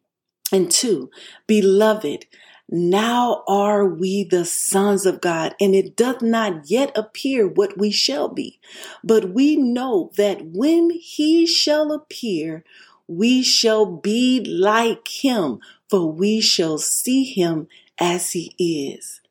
and 0.51 0.71
two, 0.71 1.11
beloved, 1.47 2.27
now 2.69 3.43
are 3.49 3.87
we 3.87 4.25
the 4.25 4.45
sons 4.45 5.07
of 5.07 5.21
God, 5.21 5.55
and 5.59 5.75
it 5.75 5.97
doth 5.97 6.21
not 6.21 6.71
yet 6.71 6.97
appear 6.97 7.47
what 7.47 7.79
we 7.79 7.91
shall 7.91 8.29
be. 8.29 8.61
But 9.03 9.31
we 9.31 9.57
know 9.57 10.11
that 10.17 10.45
when 10.45 10.91
he 10.91 11.47
shall 11.47 11.93
appear, 11.93 12.65
we 13.07 13.43
shall 13.43 13.87
be 13.87 14.45
like 14.45 15.09
him, 15.09 15.61
for 15.89 16.13
we 16.13 16.41
shall 16.41 16.77
see 16.79 17.25
him 17.25 17.69
as 17.99 18.33
he 18.33 18.55
is. 18.59 19.23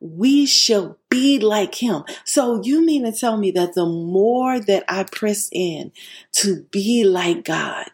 We 0.00 0.46
shall 0.46 0.96
be 1.08 1.40
like 1.40 1.82
him. 1.82 2.04
So 2.24 2.62
you 2.62 2.84
mean 2.86 3.02
to 3.02 3.10
tell 3.10 3.36
me 3.36 3.50
that 3.52 3.74
the 3.74 3.86
more 3.86 4.60
that 4.60 4.84
I 4.88 5.02
press 5.02 5.48
in 5.50 5.90
to 6.34 6.62
be 6.70 7.02
like 7.02 7.44
God, 7.44 7.88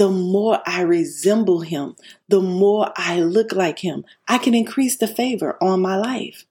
the 0.00 0.08
more 0.08 0.62
I 0.64 0.80
resemble 0.80 1.60
him, 1.60 1.94
the 2.26 2.40
more 2.40 2.90
I 2.96 3.20
look 3.20 3.52
like 3.52 3.80
him, 3.80 4.06
I 4.26 4.38
can 4.38 4.54
increase 4.54 4.96
the 4.96 5.06
favor 5.06 5.62
on 5.62 5.82
my 5.82 5.94
life. 5.94 6.46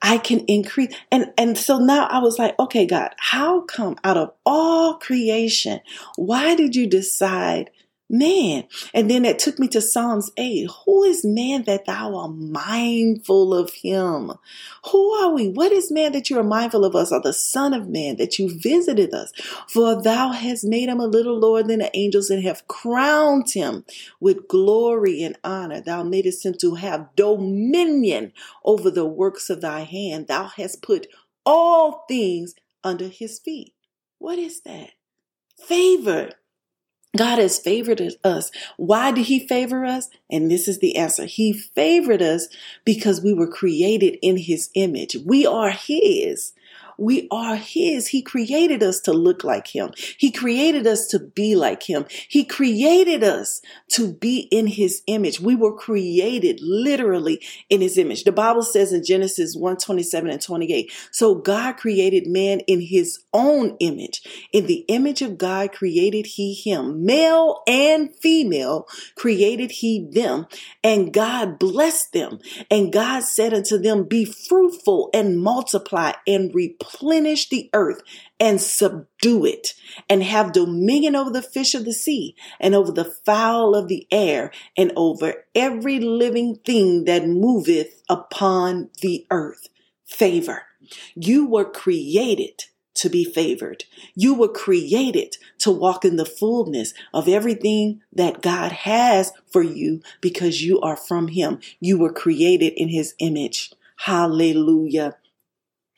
I 0.00 0.16
can 0.16 0.40
increase. 0.46 0.94
And, 1.12 1.30
and 1.36 1.58
so 1.58 1.78
now 1.78 2.06
I 2.06 2.20
was 2.20 2.38
like, 2.38 2.58
okay, 2.58 2.86
God, 2.86 3.10
how 3.18 3.60
come 3.60 3.96
out 4.04 4.16
of 4.16 4.32
all 4.46 4.94
creation, 4.94 5.80
why 6.16 6.54
did 6.54 6.74
you 6.74 6.86
decide 6.86 7.68
man. 8.08 8.64
And 8.94 9.10
then 9.10 9.24
it 9.24 9.38
took 9.38 9.58
me 9.58 9.68
to 9.68 9.80
Psalms 9.80 10.30
8. 10.36 10.68
Who 10.84 11.04
is 11.04 11.24
man 11.24 11.64
that 11.64 11.86
thou 11.86 12.16
art 12.16 12.34
mindful 12.34 13.54
of 13.54 13.72
him? 13.72 14.32
Who 14.90 15.12
are 15.14 15.32
we? 15.32 15.48
What 15.48 15.72
is 15.72 15.90
man 15.92 16.12
that 16.12 16.30
you 16.30 16.38
are 16.38 16.44
mindful 16.44 16.84
of 16.84 16.94
us, 16.94 17.12
or 17.12 17.20
the 17.20 17.32
Son 17.32 17.74
of 17.74 17.88
Man 17.88 18.16
that 18.16 18.38
you 18.38 18.58
visited 18.58 19.12
us? 19.12 19.32
For 19.68 20.00
thou 20.00 20.32
hast 20.32 20.64
made 20.64 20.88
him 20.88 21.00
a 21.00 21.06
little 21.06 21.38
lower 21.38 21.62
than 21.62 21.80
the 21.80 21.96
angels 21.96 22.30
and 22.30 22.42
have 22.42 22.66
crowned 22.68 23.50
him 23.50 23.84
with 24.20 24.48
glory 24.48 25.22
and 25.22 25.38
honor. 25.44 25.80
Thou 25.80 26.02
madest 26.02 26.44
him 26.44 26.54
to 26.60 26.76
have 26.76 27.14
dominion 27.16 28.32
over 28.64 28.90
the 28.90 29.06
works 29.06 29.50
of 29.50 29.60
thy 29.60 29.80
hand. 29.80 30.28
Thou 30.28 30.44
hast 30.44 30.82
put 30.82 31.06
all 31.44 32.04
things 32.08 32.54
under 32.84 33.08
his 33.08 33.38
feet. 33.38 33.74
What 34.18 34.38
is 34.38 34.62
that? 34.62 34.90
Favor. 35.66 36.30
God 37.16 37.38
has 37.38 37.58
favored 37.58 38.02
us. 38.22 38.50
Why 38.76 39.12
did 39.12 39.26
He 39.26 39.46
favor 39.46 39.84
us? 39.84 40.08
And 40.30 40.50
this 40.50 40.68
is 40.68 40.78
the 40.78 40.96
answer. 40.96 41.24
He 41.24 41.52
favored 41.52 42.22
us 42.22 42.48
because 42.84 43.22
we 43.22 43.32
were 43.32 43.48
created 43.48 44.18
in 44.20 44.36
His 44.36 44.70
image. 44.74 45.16
We 45.24 45.46
are 45.46 45.70
His. 45.70 46.52
We 46.98 47.28
are 47.30 47.56
His. 47.56 48.08
He 48.08 48.22
created 48.22 48.82
us 48.82 49.00
to 49.02 49.12
look 49.12 49.44
like 49.44 49.68
Him. 49.68 49.92
He 50.18 50.30
created 50.30 50.86
us 50.86 51.06
to 51.08 51.18
be 51.18 51.56
like 51.56 51.84
Him. 51.84 52.04
He 52.28 52.44
created 52.44 53.22
us 53.22 53.62
to 53.92 54.12
be 54.12 54.48
in 54.50 54.66
His 54.66 55.02
image. 55.06 55.40
We 55.40 55.54
were 55.54 55.74
created 55.74 56.60
literally 56.60 57.40
in 57.70 57.80
His 57.80 57.96
image. 57.96 58.24
The 58.24 58.32
Bible 58.32 58.62
says 58.62 58.92
in 58.92 59.04
Genesis 59.04 59.54
1 59.56 59.78
27 59.78 60.30
and 60.30 60.42
28. 60.42 60.92
So 61.12 61.36
God 61.36 61.76
created 61.76 62.26
man 62.26 62.60
in 62.60 62.80
His 62.80 63.20
own 63.32 63.76
image. 63.80 64.48
In 64.52 64.66
the 64.66 64.84
image 64.88 65.22
of 65.22 65.38
God 65.38 65.72
created 65.72 66.26
He 66.26 66.54
him. 66.54 67.04
Male 67.04 67.62
and 67.66 68.14
female 68.14 68.86
created 69.14 69.70
He 69.70 70.08
them. 70.10 70.46
And 70.82 71.12
God 71.12 71.58
blessed 71.58 72.12
them. 72.12 72.40
And 72.70 72.92
God 72.92 73.22
said 73.22 73.54
unto 73.54 73.78
them, 73.78 74.04
Be 74.04 74.24
fruitful 74.24 75.10
and 75.14 75.38
multiply 75.38 76.12
and 76.26 76.52
replenish 76.88 77.48
the 77.48 77.70
earth 77.72 78.02
and 78.40 78.60
subdue 78.60 79.44
it 79.44 79.74
and 80.08 80.22
have 80.22 80.52
dominion 80.52 81.16
over 81.16 81.30
the 81.30 81.42
fish 81.42 81.74
of 81.74 81.84
the 81.84 81.92
sea 81.92 82.34
and 82.60 82.74
over 82.74 82.92
the 82.92 83.04
fowl 83.04 83.74
of 83.74 83.88
the 83.88 84.06
air 84.10 84.50
and 84.76 84.92
over 84.96 85.44
every 85.54 86.00
living 86.00 86.56
thing 86.64 87.04
that 87.04 87.26
moveth 87.26 88.02
upon 88.08 88.90
the 89.02 89.26
earth. 89.30 89.68
Favor. 90.06 90.62
You 91.14 91.46
were 91.46 91.70
created 91.70 92.64
to 92.94 93.10
be 93.10 93.24
favored. 93.24 93.84
You 94.14 94.34
were 94.34 94.48
created 94.48 95.36
to 95.58 95.70
walk 95.70 96.04
in 96.04 96.16
the 96.16 96.24
fullness 96.24 96.94
of 97.12 97.28
everything 97.28 98.00
that 98.12 98.42
God 98.42 98.72
has 98.72 99.32
for 99.52 99.62
you 99.62 100.00
because 100.20 100.64
you 100.64 100.80
are 100.80 100.96
from 100.96 101.28
Him. 101.28 101.60
You 101.78 101.98
were 101.98 102.12
created 102.12 102.72
in 102.76 102.88
His 102.88 103.14
image. 103.18 103.72
Hallelujah. 103.98 105.16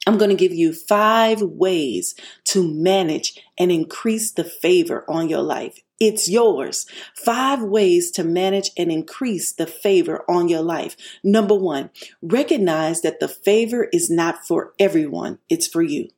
I'm 0.07 0.19
going 0.19 0.31
to 0.31 0.37
give 0.37 0.53
you 0.53 0.73
five 0.73 1.43
ways 1.43 2.15
to 2.47 2.67
manage 2.67 3.39
and 3.59 3.71
increase 3.71 4.33
the 4.33 4.45
favor 4.45 5.05
on 5.09 5.29
your 5.29 5.43
life. 5.43 5.79
It's 6.01 6.31
yours. 6.31 6.87
Five 7.15 7.63
ways 7.63 8.11
to 8.13 8.25
manage 8.25 8.71
and 8.79 8.91
increase 8.91 9.53
the 9.53 9.67
favor 9.67 10.25
on 10.29 10.49
your 10.49 10.63
life. 10.63 10.97
Number 11.23 11.55
one, 11.55 11.91
recognize 12.23 13.03
that 13.03 13.21
the 13.21 13.29
favor 13.29 13.89
is 13.93 14.09
not 14.11 14.47
for 14.47 14.73
everyone. 14.79 15.39
It's 15.51 15.67
for 15.67 15.83
you. 15.83 16.09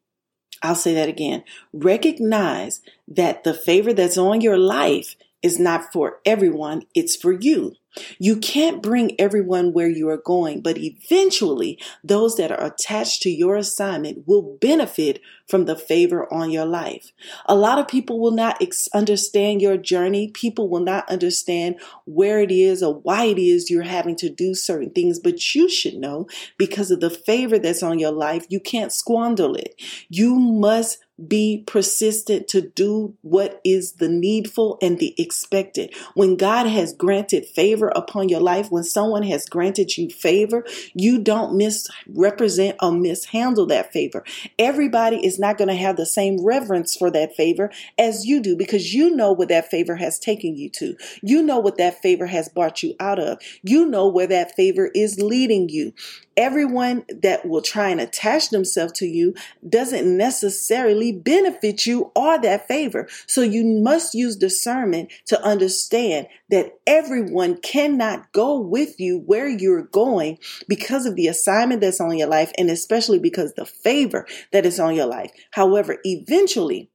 I'll 0.63 0.77
say 0.77 0.95
that 0.95 1.09
again. 1.09 1.43
Recognize 1.73 2.81
that 3.09 3.43
the 3.43 3.55
favor 3.55 3.93
that's 3.93 4.17
on 4.17 4.41
your 4.41 4.59
life 4.59 5.17
is 5.43 5.59
not 5.59 5.93
for 5.93 6.21
everyone. 6.25 6.83
It's 6.95 7.17
for 7.17 7.33
you. 7.33 7.75
You 8.19 8.37
can't 8.37 8.83
bring 8.83 9.21
everyone 9.21 9.73
where 9.73 9.89
you 9.89 10.09
are 10.09 10.17
going, 10.17 10.61
but 10.61 10.79
eventually 10.79 11.79
those 12.03 12.37
that 12.37 12.51
are 12.51 12.65
attached 12.65 13.23
to 13.23 13.31
your 13.31 13.57
assignment 13.57 14.27
will 14.27 14.57
benefit 14.61 15.21
from 15.47 15.67
the 15.67 15.77
favor 15.77 16.33
on 16.33 16.51
your 16.51 16.65
life. 16.65 17.13
A 17.47 17.55
lot 17.55 17.79
of 17.79 17.89
people 17.89 18.19
will 18.19 18.31
not 18.31 18.63
ex- 18.63 18.89
understand 18.95 19.61
your 19.61 19.77
journey. 19.77 20.29
People 20.29 20.69
will 20.69 20.81
not 20.81 21.09
understand 21.11 21.77
where 22.07 22.41
it 22.41 22.51
is 22.51 22.83
or 22.83 22.95
why 22.95 23.25
it 23.27 23.39
is 23.39 23.69
you're 23.69 23.83
having 23.83 24.17
to 24.17 24.31
do 24.31 24.55
certain 24.55 24.91
things, 24.91 25.19
but 25.19 25.55
you 25.55 25.69
should 25.69 25.95
know 25.95 26.27
because 26.57 26.91
of 26.91 27.01
the 27.01 27.11
favor 27.11 27.59
that's 27.59 27.83
on 27.83 27.99
your 27.99 28.13
life, 28.13 28.47
you 28.49 28.61
can't 28.61 28.93
squander 28.93 29.51
it. 29.57 29.81
You 30.09 30.37
must 30.37 30.99
be 31.29 31.63
persistent 31.67 32.49
to 32.49 32.61
do 32.61 33.15
what 33.23 33.61
is 33.65 33.95
the 33.95 34.09
needful 34.09 34.79
and 34.81 34.99
the 34.99 35.15
expected. 35.19 35.95
When 36.15 36.37
God 36.37 36.67
has 36.67 36.95
granted 36.95 37.47
favor 37.47 37.82
upon 37.89 38.29
your 38.29 38.41
life, 38.41 38.71
when 38.71 38.85
someone 38.85 39.23
has 39.25 39.47
granted 39.47 39.97
you 39.97 40.11
favor, 40.11 40.65
you 40.95 41.19
don't 41.19 41.57
misrepresent 41.57 42.77
or 42.83 42.93
mishandle 42.93 43.67
that 43.67 43.93
favor. 43.93 44.25
Everybody 44.59 45.25
is 45.25 45.39
not 45.39 45.59
going 45.59 45.69
to 45.69 45.75
have 45.75 45.97
the 45.97 46.07
same 46.07 46.45
reverence 46.45 46.97
for 46.97 47.11
that 47.11 47.35
favor 47.35 47.71
as 47.99 48.27
you 48.27 48.41
do 48.41 48.57
because 48.57 48.95
you 48.95 49.15
know 49.15 49.33
what 49.33 49.49
that 49.49 49.71
favor 49.71 49.97
has 49.97 50.19
taken 50.19 50.57
you 50.57 50.69
to. 50.71 50.97
You 51.23 51.43
know 51.43 51.59
what 51.59 51.79
that 51.79 52.03
favor 52.03 52.27
has 52.27 52.49
brought 52.49 52.83
you 52.83 52.95
out 53.01 53.19
of. 53.19 53.39
You 53.63 53.87
know 53.87 54.09
where 54.09 54.27
that 54.27 54.55
favor 54.57 54.91
is 54.95 55.21
leading 55.21 55.69
you 55.69 55.93
everyone 56.37 57.05
that 57.23 57.47
will 57.47 57.63
try 57.63 57.89
and 57.89 58.01
attach 58.01 58.51
themselves 58.51 58.93
to 58.95 59.07
you 59.07 59.35
doesn't 59.69 60.17
necessarily 60.17 61.13
benefit 61.13 61.87
you 61.87 62.11
or 62.15 62.41
that 62.41 62.67
favor. 62.69 63.09
So 63.27 63.43
you 63.43 63.65
must 63.65 64.15
use 64.15 64.37
discernment 64.37 65.13
to 65.27 65.43
understand 65.43 66.29
that 66.51 66.79
everyone 66.87 67.59
cannot 67.73 68.31
go 68.33 68.61
with 68.61 69.01
you 69.01 69.19
where 69.25 69.49
you're 69.49 69.85
going 69.85 70.39
because 70.69 71.07
of 71.07 71.17
the 71.17 71.27
assignment 71.27 71.81
that's 71.81 72.01
on 72.01 72.19
your 72.19 72.29
life 72.29 72.53
and 72.59 72.69
especially 72.69 73.19
because 73.19 73.55
the 73.55 73.65
favor 73.65 74.27
that 74.53 74.67
is 74.67 74.79
on 74.79 74.95
your 74.95 75.07
life. 75.07 75.31
However, 75.53 75.97
eventually, 76.05 76.91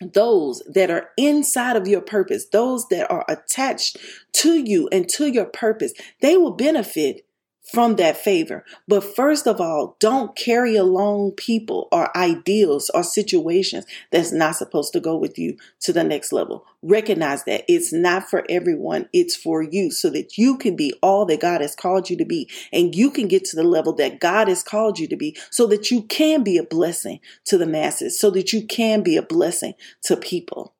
those 0.00 0.62
that 0.72 0.90
are 0.90 1.10
inside 1.16 1.76
of 1.76 1.86
your 1.86 2.00
purpose, 2.00 2.46
those 2.50 2.86
that 2.88 3.10
are 3.10 3.24
attached 3.28 3.98
to 4.32 4.54
you 4.54 4.88
and 4.90 5.08
to 5.10 5.26
your 5.26 5.44
purpose, 5.44 5.92
they 6.22 6.36
will 6.36 6.56
benefit 6.56 7.26
from 7.62 7.96
that 7.96 8.16
favor. 8.16 8.64
But 8.88 9.04
first 9.04 9.46
of 9.46 9.60
all, 9.60 9.96
don't 10.00 10.34
carry 10.36 10.76
along 10.76 11.32
people 11.32 11.88
or 11.92 12.16
ideals 12.16 12.90
or 12.90 13.02
situations 13.02 13.84
that's 14.10 14.32
not 14.32 14.56
supposed 14.56 14.92
to 14.94 15.00
go 15.00 15.16
with 15.16 15.38
you 15.38 15.56
to 15.80 15.92
the 15.92 16.02
next 16.02 16.32
level. 16.32 16.64
Recognize 16.82 17.44
that 17.44 17.64
it's 17.68 17.92
not 17.92 18.28
for 18.28 18.44
everyone, 18.48 19.08
it's 19.12 19.36
for 19.36 19.62
you 19.62 19.90
so 19.90 20.10
that 20.10 20.38
you 20.38 20.56
can 20.56 20.74
be 20.74 20.92
all 21.02 21.26
that 21.26 21.40
God 21.40 21.60
has 21.60 21.76
called 21.76 22.10
you 22.10 22.16
to 22.16 22.24
be 22.24 22.48
and 22.72 22.94
you 22.94 23.10
can 23.10 23.28
get 23.28 23.44
to 23.46 23.56
the 23.56 23.62
level 23.62 23.92
that 23.94 24.20
God 24.20 24.48
has 24.48 24.62
called 24.62 24.98
you 24.98 25.06
to 25.08 25.16
be 25.16 25.36
so 25.50 25.66
that 25.66 25.90
you 25.90 26.02
can 26.02 26.42
be 26.42 26.56
a 26.56 26.64
blessing 26.64 27.20
to 27.44 27.58
the 27.58 27.66
masses, 27.66 28.18
so 28.18 28.30
that 28.30 28.52
you 28.52 28.66
can 28.66 29.02
be 29.02 29.16
a 29.16 29.22
blessing 29.22 29.74
to 30.04 30.16
people. 30.16 30.74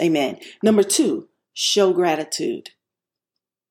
Amen. 0.00 0.38
Number 0.62 0.82
two, 0.82 1.28
show 1.52 1.92
gratitude. 1.92 2.70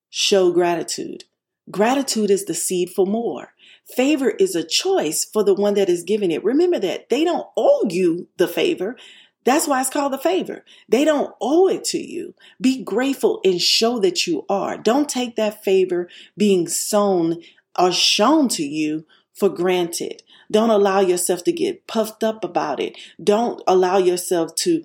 Show 0.10 0.52
gratitude. 0.52 1.26
Gratitude 1.70 2.32
is 2.32 2.46
the 2.46 2.54
seed 2.54 2.90
for 2.90 3.06
more. 3.06 3.54
Favor 3.96 4.30
is 4.30 4.56
a 4.56 4.64
choice 4.64 5.26
for 5.26 5.44
the 5.44 5.54
one 5.54 5.74
that 5.76 5.90
is 5.90 6.04
giving 6.04 6.32
it. 6.32 6.44
Remember 6.44 6.80
that 6.80 7.10
they 7.10 7.24
don't 7.24 7.48
owe 7.58 7.88
you 7.90 8.28
the 8.38 8.48
favor. 8.48 8.98
That's 9.44 9.68
why 9.68 9.80
it's 9.80 9.90
called 9.90 10.14
the 10.14 10.18
favor. 10.18 10.66
They 10.90 11.06
don't 11.06 11.34
owe 11.40 11.70
it 11.70 11.86
to 11.86 11.98
you. 11.98 12.36
Be 12.60 12.84
grateful 12.84 13.40
and 13.46 13.62
show 13.62 13.98
that 14.00 14.28
you 14.28 14.46
are. 14.50 14.78
Don't 14.78 15.08
take 15.08 15.36
that 15.38 15.64
favor 15.64 16.10
being 16.36 16.68
sown 16.68 17.42
or 17.80 17.92
shown 17.92 18.50
to 18.50 18.64
you 18.64 19.06
for 19.34 19.48
granted. 19.50 20.24
Don't 20.52 20.70
allow 20.70 21.00
yourself 21.00 21.44
to 21.46 21.52
get 21.52 21.88
puffed 21.88 22.24
up 22.24 22.44
about 22.44 22.80
it. 22.80 22.98
Don't 23.24 23.62
allow 23.68 23.98
yourself 23.98 24.56
to 24.56 24.84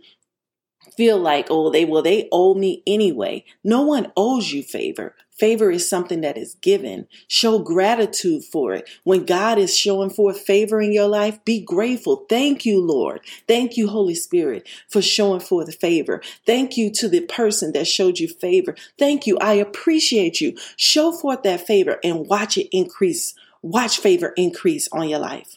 feel 0.96 1.18
like, 1.18 1.46
oh, 1.50 1.70
they 1.70 1.84
well, 1.84 2.02
they 2.02 2.28
owe 2.30 2.54
me 2.54 2.82
anyway. 2.86 3.44
No 3.64 3.82
one 3.82 4.12
owes 4.16 4.52
you 4.52 4.62
favor. 4.62 5.16
Favor 5.38 5.70
is 5.70 5.88
something 5.88 6.20
that 6.20 6.36
is 6.36 6.54
given. 6.56 7.06
Show 7.26 7.58
gratitude 7.58 8.44
for 8.44 8.74
it. 8.74 8.88
When 9.04 9.24
God 9.24 9.58
is 9.58 9.76
showing 9.76 10.10
forth 10.10 10.40
favor 10.40 10.80
in 10.80 10.92
your 10.92 11.08
life, 11.08 11.42
be 11.44 11.60
grateful. 11.60 12.26
Thank 12.28 12.66
you, 12.66 12.80
Lord. 12.80 13.20
Thank 13.48 13.76
you, 13.76 13.88
Holy 13.88 14.14
Spirit, 14.14 14.68
for 14.88 15.00
showing 15.00 15.40
forth 15.40 15.74
favor. 15.76 16.20
Thank 16.46 16.76
you 16.76 16.90
to 16.92 17.08
the 17.08 17.22
person 17.22 17.72
that 17.72 17.86
showed 17.86 18.18
you 18.18 18.28
favor. 18.28 18.76
Thank 18.98 19.26
you. 19.26 19.38
I 19.38 19.54
appreciate 19.54 20.40
you. 20.40 20.54
Show 20.76 21.12
forth 21.12 21.42
that 21.44 21.66
favor 21.66 21.98
and 22.04 22.26
watch 22.26 22.58
it 22.58 22.68
increase. 22.70 23.34
Watch 23.62 23.98
favor 23.98 24.34
increase 24.36 24.88
on 24.92 25.08
your 25.08 25.20
life. 25.20 25.56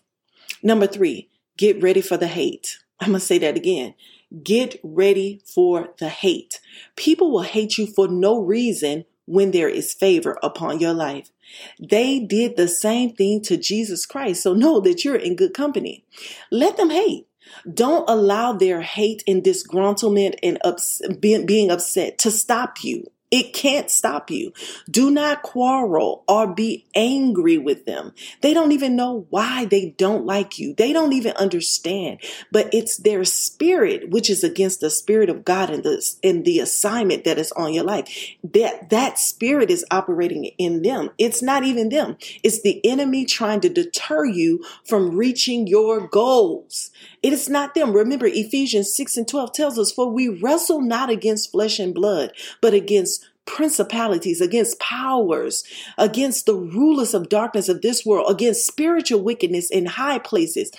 Number 0.63 0.87
three, 0.87 1.29
get 1.57 1.81
ready 1.81 2.01
for 2.01 2.17
the 2.17 2.27
hate. 2.27 2.79
I'm 2.99 3.09
going 3.09 3.19
to 3.19 3.25
say 3.25 3.39
that 3.39 3.57
again. 3.57 3.93
Get 4.41 4.79
ready 4.83 5.41
for 5.45 5.89
the 5.99 6.09
hate. 6.09 6.59
People 6.95 7.31
will 7.31 7.43
hate 7.43 7.77
you 7.77 7.87
for 7.87 8.07
no 8.07 8.39
reason 8.39 9.05
when 9.25 9.51
there 9.51 9.69
is 9.69 9.93
favor 9.93 10.37
upon 10.43 10.79
your 10.79 10.93
life. 10.93 11.31
They 11.79 12.19
did 12.19 12.55
the 12.55 12.67
same 12.67 13.13
thing 13.13 13.41
to 13.43 13.57
Jesus 13.57 14.05
Christ. 14.05 14.43
So 14.43 14.53
know 14.53 14.79
that 14.81 15.05
you're 15.05 15.15
in 15.15 15.35
good 15.35 15.53
company. 15.53 16.05
Let 16.51 16.77
them 16.77 16.89
hate. 16.89 17.27
Don't 17.71 18.09
allow 18.09 18.53
their 18.53 18.81
hate 18.81 19.23
and 19.27 19.43
disgruntlement 19.43 20.35
and 20.41 20.57
ups- 20.63 21.01
being 21.19 21.69
upset 21.69 22.17
to 22.19 22.31
stop 22.31 22.83
you. 22.83 23.05
It 23.35 23.51
can't 23.51 23.91
stop 23.91 24.31
you. 24.31 24.53
Do 24.89 25.11
not 25.11 25.41
quarrel 25.41 26.23
or 26.25 26.47
be 26.47 26.85
angry 26.95 27.57
with 27.57 27.85
them. 27.85 28.13
They 28.39 28.53
don't 28.53 28.71
even 28.71 28.95
know 28.95 29.27
why 29.29 29.65
they 29.65 29.93
don't 29.97 30.25
like 30.25 30.57
you. 30.57 30.73
They 30.73 30.93
don't 30.93 31.11
even 31.11 31.33
understand. 31.35 32.19
But 32.49 32.73
it's 32.73 32.95
their 32.95 33.25
spirit, 33.25 34.09
which 34.09 34.29
is 34.29 34.41
against 34.41 34.79
the 34.79 34.89
spirit 34.89 35.29
of 35.29 35.43
God 35.43 35.69
and 35.69 35.83
the, 35.83 36.01
and 36.23 36.45
the 36.45 36.59
assignment 36.59 37.25
that 37.25 37.37
is 37.37 37.51
on 37.51 37.73
your 37.73 37.83
life. 37.83 38.07
That, 38.41 38.89
that 38.91 39.19
spirit 39.19 39.69
is 39.69 39.83
operating 39.91 40.45
in 40.57 40.81
them. 40.81 41.09
It's 41.17 41.41
not 41.41 41.65
even 41.65 41.89
them. 41.89 42.15
It's 42.41 42.61
the 42.61 42.79
enemy 42.85 43.25
trying 43.25 43.59
to 43.61 43.69
deter 43.69 44.23
you 44.23 44.63
from 44.85 45.17
reaching 45.17 45.67
your 45.67 46.07
goals. 46.07 46.89
It 47.25 47.33
is 47.33 47.49
not 47.49 47.73
them. 47.73 47.91
Remember, 47.91 48.27
Ephesians 48.27 48.95
6 48.95 49.17
and 49.17 49.27
12 49.27 49.51
tells 49.51 49.79
us, 49.79 49.91
For 49.91 50.07
we 50.07 50.29
wrestle 50.29 50.79
not 50.79 51.09
against 51.09 51.51
flesh 51.51 51.79
and 51.79 51.91
blood, 51.91 52.31
but 52.61 52.75
against 52.75 53.27
principalities, 53.45 54.41
against 54.41 54.79
powers, 54.79 55.63
against 55.97 56.45
the 56.45 56.53
rulers 56.53 57.15
of 57.15 57.27
darkness 57.27 57.67
of 57.67 57.81
this 57.81 58.05
world, 58.05 58.29
against 58.29 58.67
spiritual 58.67 59.23
wickedness 59.23 59.71
in 59.71 59.87
high 59.87 60.19
places. 60.19 60.69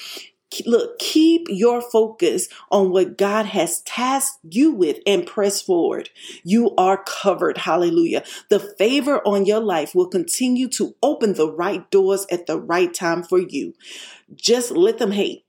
Look, 0.65 1.01
keep 1.01 1.49
your 1.51 1.83
focus 1.83 2.47
on 2.71 2.93
what 2.93 3.19
God 3.19 3.47
has 3.47 3.81
tasked 3.81 4.39
you 4.49 4.71
with 4.71 4.99
and 5.05 5.27
press 5.27 5.61
forward. 5.61 6.11
You 6.45 6.73
are 6.79 7.03
covered. 7.03 7.59
Hallelujah. 7.59 8.23
The 8.51 8.61
favor 8.61 9.21
on 9.27 9.47
your 9.47 9.59
life 9.59 9.97
will 9.97 10.07
continue 10.07 10.69
to 10.69 10.95
open 11.03 11.35
the 11.35 11.51
right 11.51 11.91
doors 11.91 12.25
at 12.31 12.47
the 12.47 12.61
right 12.61 12.95
time 12.95 13.25
for 13.25 13.41
you. 13.41 13.75
Just 14.37 14.71
let 14.71 14.99
them 14.99 15.11
hate. 15.11 15.46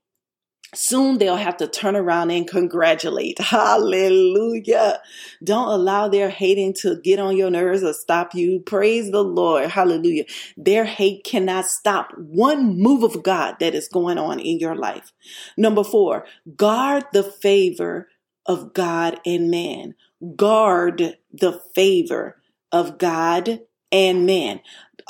Soon 0.74 1.18
they'll 1.18 1.36
have 1.36 1.56
to 1.58 1.66
turn 1.66 1.96
around 1.96 2.30
and 2.30 2.46
congratulate. 2.46 3.38
Hallelujah. 3.40 5.00
Don't 5.42 5.68
allow 5.68 6.08
their 6.08 6.28
hating 6.28 6.74
to 6.82 7.00
get 7.02 7.18
on 7.18 7.36
your 7.36 7.50
nerves 7.50 7.82
or 7.82 7.92
stop 7.94 8.34
you. 8.34 8.60
Praise 8.60 9.10
the 9.10 9.24
Lord. 9.24 9.70
Hallelujah. 9.70 10.24
Their 10.56 10.84
hate 10.84 11.24
cannot 11.24 11.66
stop 11.66 12.12
one 12.16 12.78
move 12.78 13.02
of 13.02 13.22
God 13.22 13.56
that 13.60 13.74
is 13.74 13.88
going 13.88 14.18
on 14.18 14.40
in 14.40 14.58
your 14.58 14.76
life. 14.76 15.12
Number 15.56 15.84
four, 15.84 16.26
guard 16.56 17.04
the 17.12 17.22
favor 17.22 18.08
of 18.46 18.74
God 18.74 19.20
and 19.24 19.50
man. 19.50 19.94
Guard 20.36 21.16
the 21.32 21.60
favor 21.74 22.36
of 22.72 22.98
God 22.98 23.60
and 23.90 24.26
man. 24.26 24.60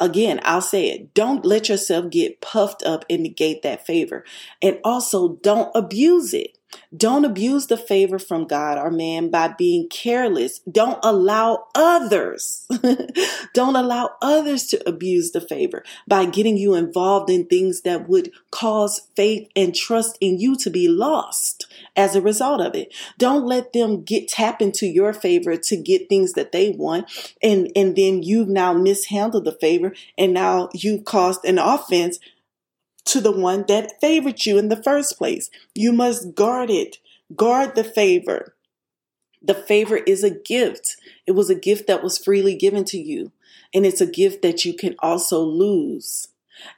Again, 0.01 0.41
I'll 0.45 0.61
say 0.63 0.91
it. 0.91 1.15
Don't 1.15 1.45
let 1.45 1.69
yourself 1.69 2.11
get 2.11 2.41
puffed 2.41 2.83
up 2.85 3.05
and 3.11 3.23
negate 3.23 3.63
that 3.63 3.87
favor. 3.87 4.25
And 4.63 4.79
also 4.85 5.37
don't 5.43 5.71
abuse 5.75 6.35
it. 6.35 6.58
Don't 6.97 7.25
abuse 7.25 7.67
the 7.67 7.77
favor 7.77 8.19
from 8.19 8.47
God 8.47 8.79
or 8.79 8.91
man 8.91 9.31
by 9.31 9.49
being 9.49 9.89
careless. 9.89 10.61
Don't 10.61 10.99
allow 11.03 11.67
others, 11.75 12.67
don't 13.55 13.77
allow 13.77 14.11
others 14.23 14.67
to 14.69 14.89
abuse 14.89 15.33
the 15.33 15.41
favor 15.41 15.85
by 16.07 16.25
getting 16.25 16.57
you 16.57 16.75
involved 16.75 17.31
in 17.31 17.47
things 17.47 17.83
that 17.83 18.09
would 18.09 18.31
cause 18.51 19.09
faith 19.17 19.49
and 19.55 19.75
trust 19.75 20.17
in 20.21 20.39
you 20.39 20.57
to 20.57 20.71
be 20.71 20.89
lost 20.89 21.67
as 21.97 22.15
a 22.15 22.23
result 22.23 22.61
of 22.61 22.75
it. 22.75 22.95
Don't 23.19 23.45
let 23.45 23.73
them 23.73 24.03
get 24.03 24.29
tap 24.29 24.63
into 24.63 24.87
your 24.87 25.13
favor 25.13 25.57
to 25.57 25.77
get 25.77 26.09
things 26.09 26.33
that 26.33 26.53
they 26.53 26.71
want. 26.71 27.11
And, 27.43 27.71
and 27.77 27.97
then 27.97 28.23
you've 28.23 28.49
now 28.49 28.73
mishandled 28.73 29.45
the 29.45 29.53
favor 29.53 29.93
and 30.17 30.33
now 30.33 30.71
you've 30.73 31.05
caused 31.05 31.45
an 31.45 31.59
offense 31.59 32.19
to 33.09 33.21
the 33.21 33.33
one 33.33 33.65
that 33.69 34.01
favored 34.01 34.45
you 34.45 34.59
in 34.59 34.69
the 34.69 34.83
first 34.83 35.19
place. 35.19 35.51
You 35.75 35.93
must 35.93 36.35
guard 36.35 36.71
it. 36.71 36.99
Guard 37.35 37.75
the 37.75 37.85
favor. 37.85 38.55
The 39.43 39.55
favor 39.55 39.97
is 39.97 40.25
a 40.25 40.31
gift. 40.31 40.97
It 41.27 41.33
was 41.33 41.51
a 41.51 41.55
gift 41.55 41.87
that 41.87 42.03
was 42.03 42.19
freely 42.19 42.55
given 42.55 42.85
to 42.87 42.99
you, 42.99 43.33
and 43.73 43.87
it's 43.87 44.01
a 44.01 44.07
gift 44.07 44.43
that 44.43 44.65
you 44.65 44.75
can 44.75 44.97
also 44.99 45.41
lose. 45.41 46.29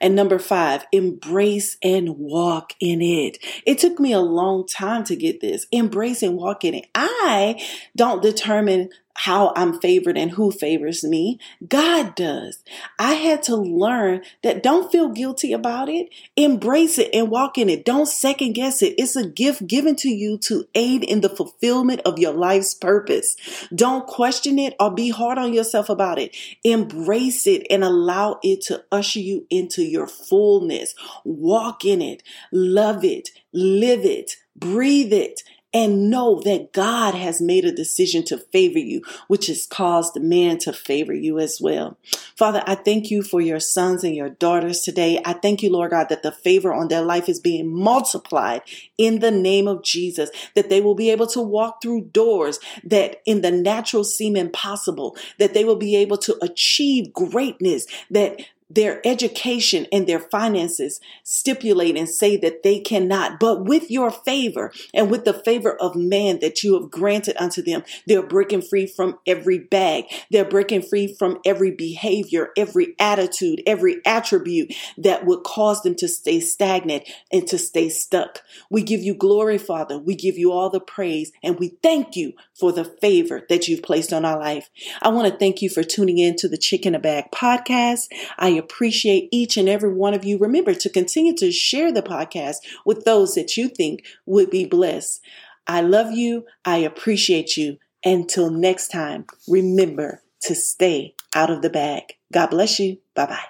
And 0.01 0.14
number 0.14 0.38
five, 0.38 0.87
embrace 0.93 1.79
and 1.83 2.19
walk 2.19 2.75
in 2.81 3.01
it. 3.01 3.38
It 3.64 3.79
took 3.79 3.99
me 3.99 4.12
a 4.12 4.21
long 4.21 4.66
time 4.66 5.05
to 5.05 5.16
get 5.16 5.40
this. 5.40 5.66
Embrace 5.73 6.23
and 6.23 6.37
walk 6.37 6.64
in 6.64 6.75
it. 6.75 6.87
I 6.95 7.62
don't 7.97 8.23
determine 8.23 8.90
how 9.14 9.53
I'm 9.55 9.81
favored 9.81 10.16
and 10.16 10.31
who 10.31 10.51
favors 10.51 11.05
me. 11.05 11.38
God 11.68 12.14
does. 12.14 12.62
I 12.99 13.14
had 13.14 13.42
to 13.44 13.57
learn 13.57 14.23
that 14.42 14.62
don't 14.62 14.90
feel 14.90 15.09
guilty 15.09 15.53
about 15.53 15.88
it. 15.88 16.09
Embrace 16.37 16.99
it 16.99 17.11
and 17.12 17.31
walk 17.31 17.59
in 17.59 17.68
it. 17.68 17.85
Don't 17.85 18.07
second 18.07 18.53
guess 18.53 18.83
it. 18.83 18.94
It's 18.96 19.16
a 19.16 19.27
gift 19.27 19.66
given 19.66 19.96
to 19.96 20.09
you 20.09 20.38
to 20.38 20.66
aid 20.75 21.05
in 21.05 21.20
the 21.20 21.29
fulfillment 21.29 22.01
of 22.07 22.18
your 22.18 22.33
life's 22.33 22.75
purpose. 22.75 23.37
Don't 23.75 24.07
question 24.07 24.59
it 24.59 24.75
or 24.81 24.90
be 24.90 25.11
hard 25.11 25.38
on 25.38 25.53
yourself 25.53 25.88
about 25.90 26.18
it. 26.18 26.35
Embrace 26.64 27.46
it 27.46 27.66
and 27.68 27.85
allow 27.85 28.38
it 28.42 28.62
to 28.62 28.85
usher 28.90 29.20
you 29.20 29.46
into 29.51 29.83
your 29.83 30.07
fullness. 30.07 30.94
Walk 31.25 31.85
in 31.85 32.01
it. 32.01 32.23
Love 32.53 33.05
it. 33.05 33.31
Live 33.53 34.05
it. 34.05 34.37
Breathe 34.57 35.12
it 35.12 35.42
and 35.73 36.11
know 36.11 36.41
that 36.45 36.73
God 36.73 37.15
has 37.15 37.41
made 37.41 37.65
a 37.65 37.73
decision 37.73 38.25
to 38.25 38.39
favor 38.39 38.79
you, 38.79 39.03
which 39.29 39.47
has 39.47 39.67
caused 39.67 40.21
man 40.21 40.59
to 40.59 40.73
favor 40.73 41.15
you 41.15 41.39
as 41.39 41.61
well. 41.61 41.97
Father, 42.37 42.63
I 42.67 42.75
thank 42.75 43.11
you 43.11 43.23
for 43.23 43.41
your 43.41 43.61
sons 43.61 44.03
and 44.03 44.15
your 44.15 44.31
daughters 44.31 44.81
today. 44.81 45.21
I 45.25 45.35
thank 45.35 45.63
you, 45.63 45.71
Lord 45.71 45.93
God, 45.93 46.09
that 46.09 46.23
the 46.23 46.33
favor 46.33 46.73
on 46.73 46.89
their 46.89 47.03
life 47.03 47.29
is 47.29 47.39
being 47.39 47.73
multiplied 47.73 48.63
in 48.99 49.21
the 49.21 49.31
name 49.31 49.69
of 49.69 49.85
Jesus, 49.85 50.31
that 50.55 50.69
they 50.69 50.81
will 50.81 50.95
be 50.95 51.11
able 51.11 51.27
to 51.29 51.41
walk 51.41 51.81
through 51.81 52.03
doors 52.07 52.59
that 52.83 53.23
in 53.25 53.43
the 53.43 53.51
natural 53.51 54.05
seem 54.05 54.37
impossible, 54.37 55.17
that 55.39 55.55
they 55.55 55.65
will 55.65 55.77
be 55.77 55.97
able 55.97 56.19
to 56.19 56.37
achieve 56.43 57.13
greatness, 57.13 57.87
that 58.11 58.41
their 58.71 59.05
education 59.07 59.87
and 59.93 60.07
their 60.07 60.21
finances 60.21 61.01
stipulate 61.25 61.97
and 61.97 62.09
say 62.09 62.37
that 62.37 62.63
they 62.63 62.79
cannot. 62.79 63.41
But 63.41 63.65
with 63.65 63.91
your 63.91 64.11
favor 64.11 64.73
and 64.95 65.11
with 65.11 65.25
the 65.25 65.35
favor 65.35 65.75
of 65.81 65.97
man 65.97 66.39
that 66.41 66.63
you 66.63 66.81
have 66.81 66.91
granted 66.91 67.37
unto 67.39 67.63
them, 67.63 67.83
they're 68.07 68.23
breaking 68.23 68.63
free 68.63 68.87
from 68.87 69.19
every 69.27 69.59
bag. 69.59 70.05
They're 70.31 70.45
breaking 70.45 70.83
free 70.83 71.15
from 71.19 71.39
every 71.45 71.73
behavior, 71.73 72.51
every 72.57 72.95
attitude, 72.99 73.63
every 73.67 74.01
attribute 74.07 74.75
that 74.99 75.27
would 75.27 75.43
cause 75.43 75.83
them 75.83 75.97
to 75.97 76.09
stay 76.09 76.41
stagnant 76.41 77.09
and 77.33 77.47
to 77.49 77.59
stay 77.59 77.89
stuck. 77.89 78.43
We 78.71 78.83
give 78.83 79.01
you 79.01 79.15
glory, 79.15 79.59
Father. 79.59 79.99
We 79.99 80.15
give 80.15 80.39
you 80.39 80.53
all 80.53 80.71
the 80.71 80.81
praise 80.81 81.33
and 81.43 81.59
we 81.59 81.77
thank 81.83 82.15
you 82.17 82.35
for 82.55 82.73
the 82.73 82.85
favor 82.85 83.45
that 83.49 83.67
you've 83.67 83.83
placed 83.83 84.13
on 84.13 84.25
our 84.25 84.39
life. 84.39 84.71
I 85.03 85.09
want 85.09 85.33
to 85.33 85.39
thank 85.39 85.63
you 85.63 85.69
for 85.69 85.83
tuning 85.83 86.19
in 86.19 86.37
to 86.37 86.49
the 86.49 86.59
Chick 86.59 86.87
in 86.87 86.95
a 86.95 86.99
Bag 86.99 87.31
podcast. 87.33 88.09
I 88.39 88.60
appreciate 88.61 89.29
each 89.33 89.57
and 89.57 89.68
every 89.68 89.92
one 89.92 90.14
of 90.14 90.25
you. 90.25 90.38
Remember 90.38 90.75
to 90.75 90.88
continue 90.88 91.35
to 91.38 91.51
share 91.51 91.92
the 91.92 92.03
podcast 92.03 92.59
with 92.87 93.05
those 93.05 93.35
that 93.35 93.57
you 93.57 93.68
think 93.68 94.05
would 94.27 94.51
be 94.51 94.64
blessed. 94.64 95.20
I 95.66 95.81
love 95.81 96.12
you. 96.12 96.44
I 96.64 96.79
appreciate 96.79 97.57
you. 97.57 97.79
Until 98.05 98.51
next 98.51 98.88
time, 98.88 99.27
remember 99.49 100.23
to 100.42 100.55
stay 100.55 101.14
out 101.35 101.51
of 101.51 101.62
the 101.62 101.70
bag. 101.70 102.14
God 102.33 102.49
bless 102.49 102.79
you. 102.79 102.99
Bye 103.14 103.27
bye. 103.27 103.50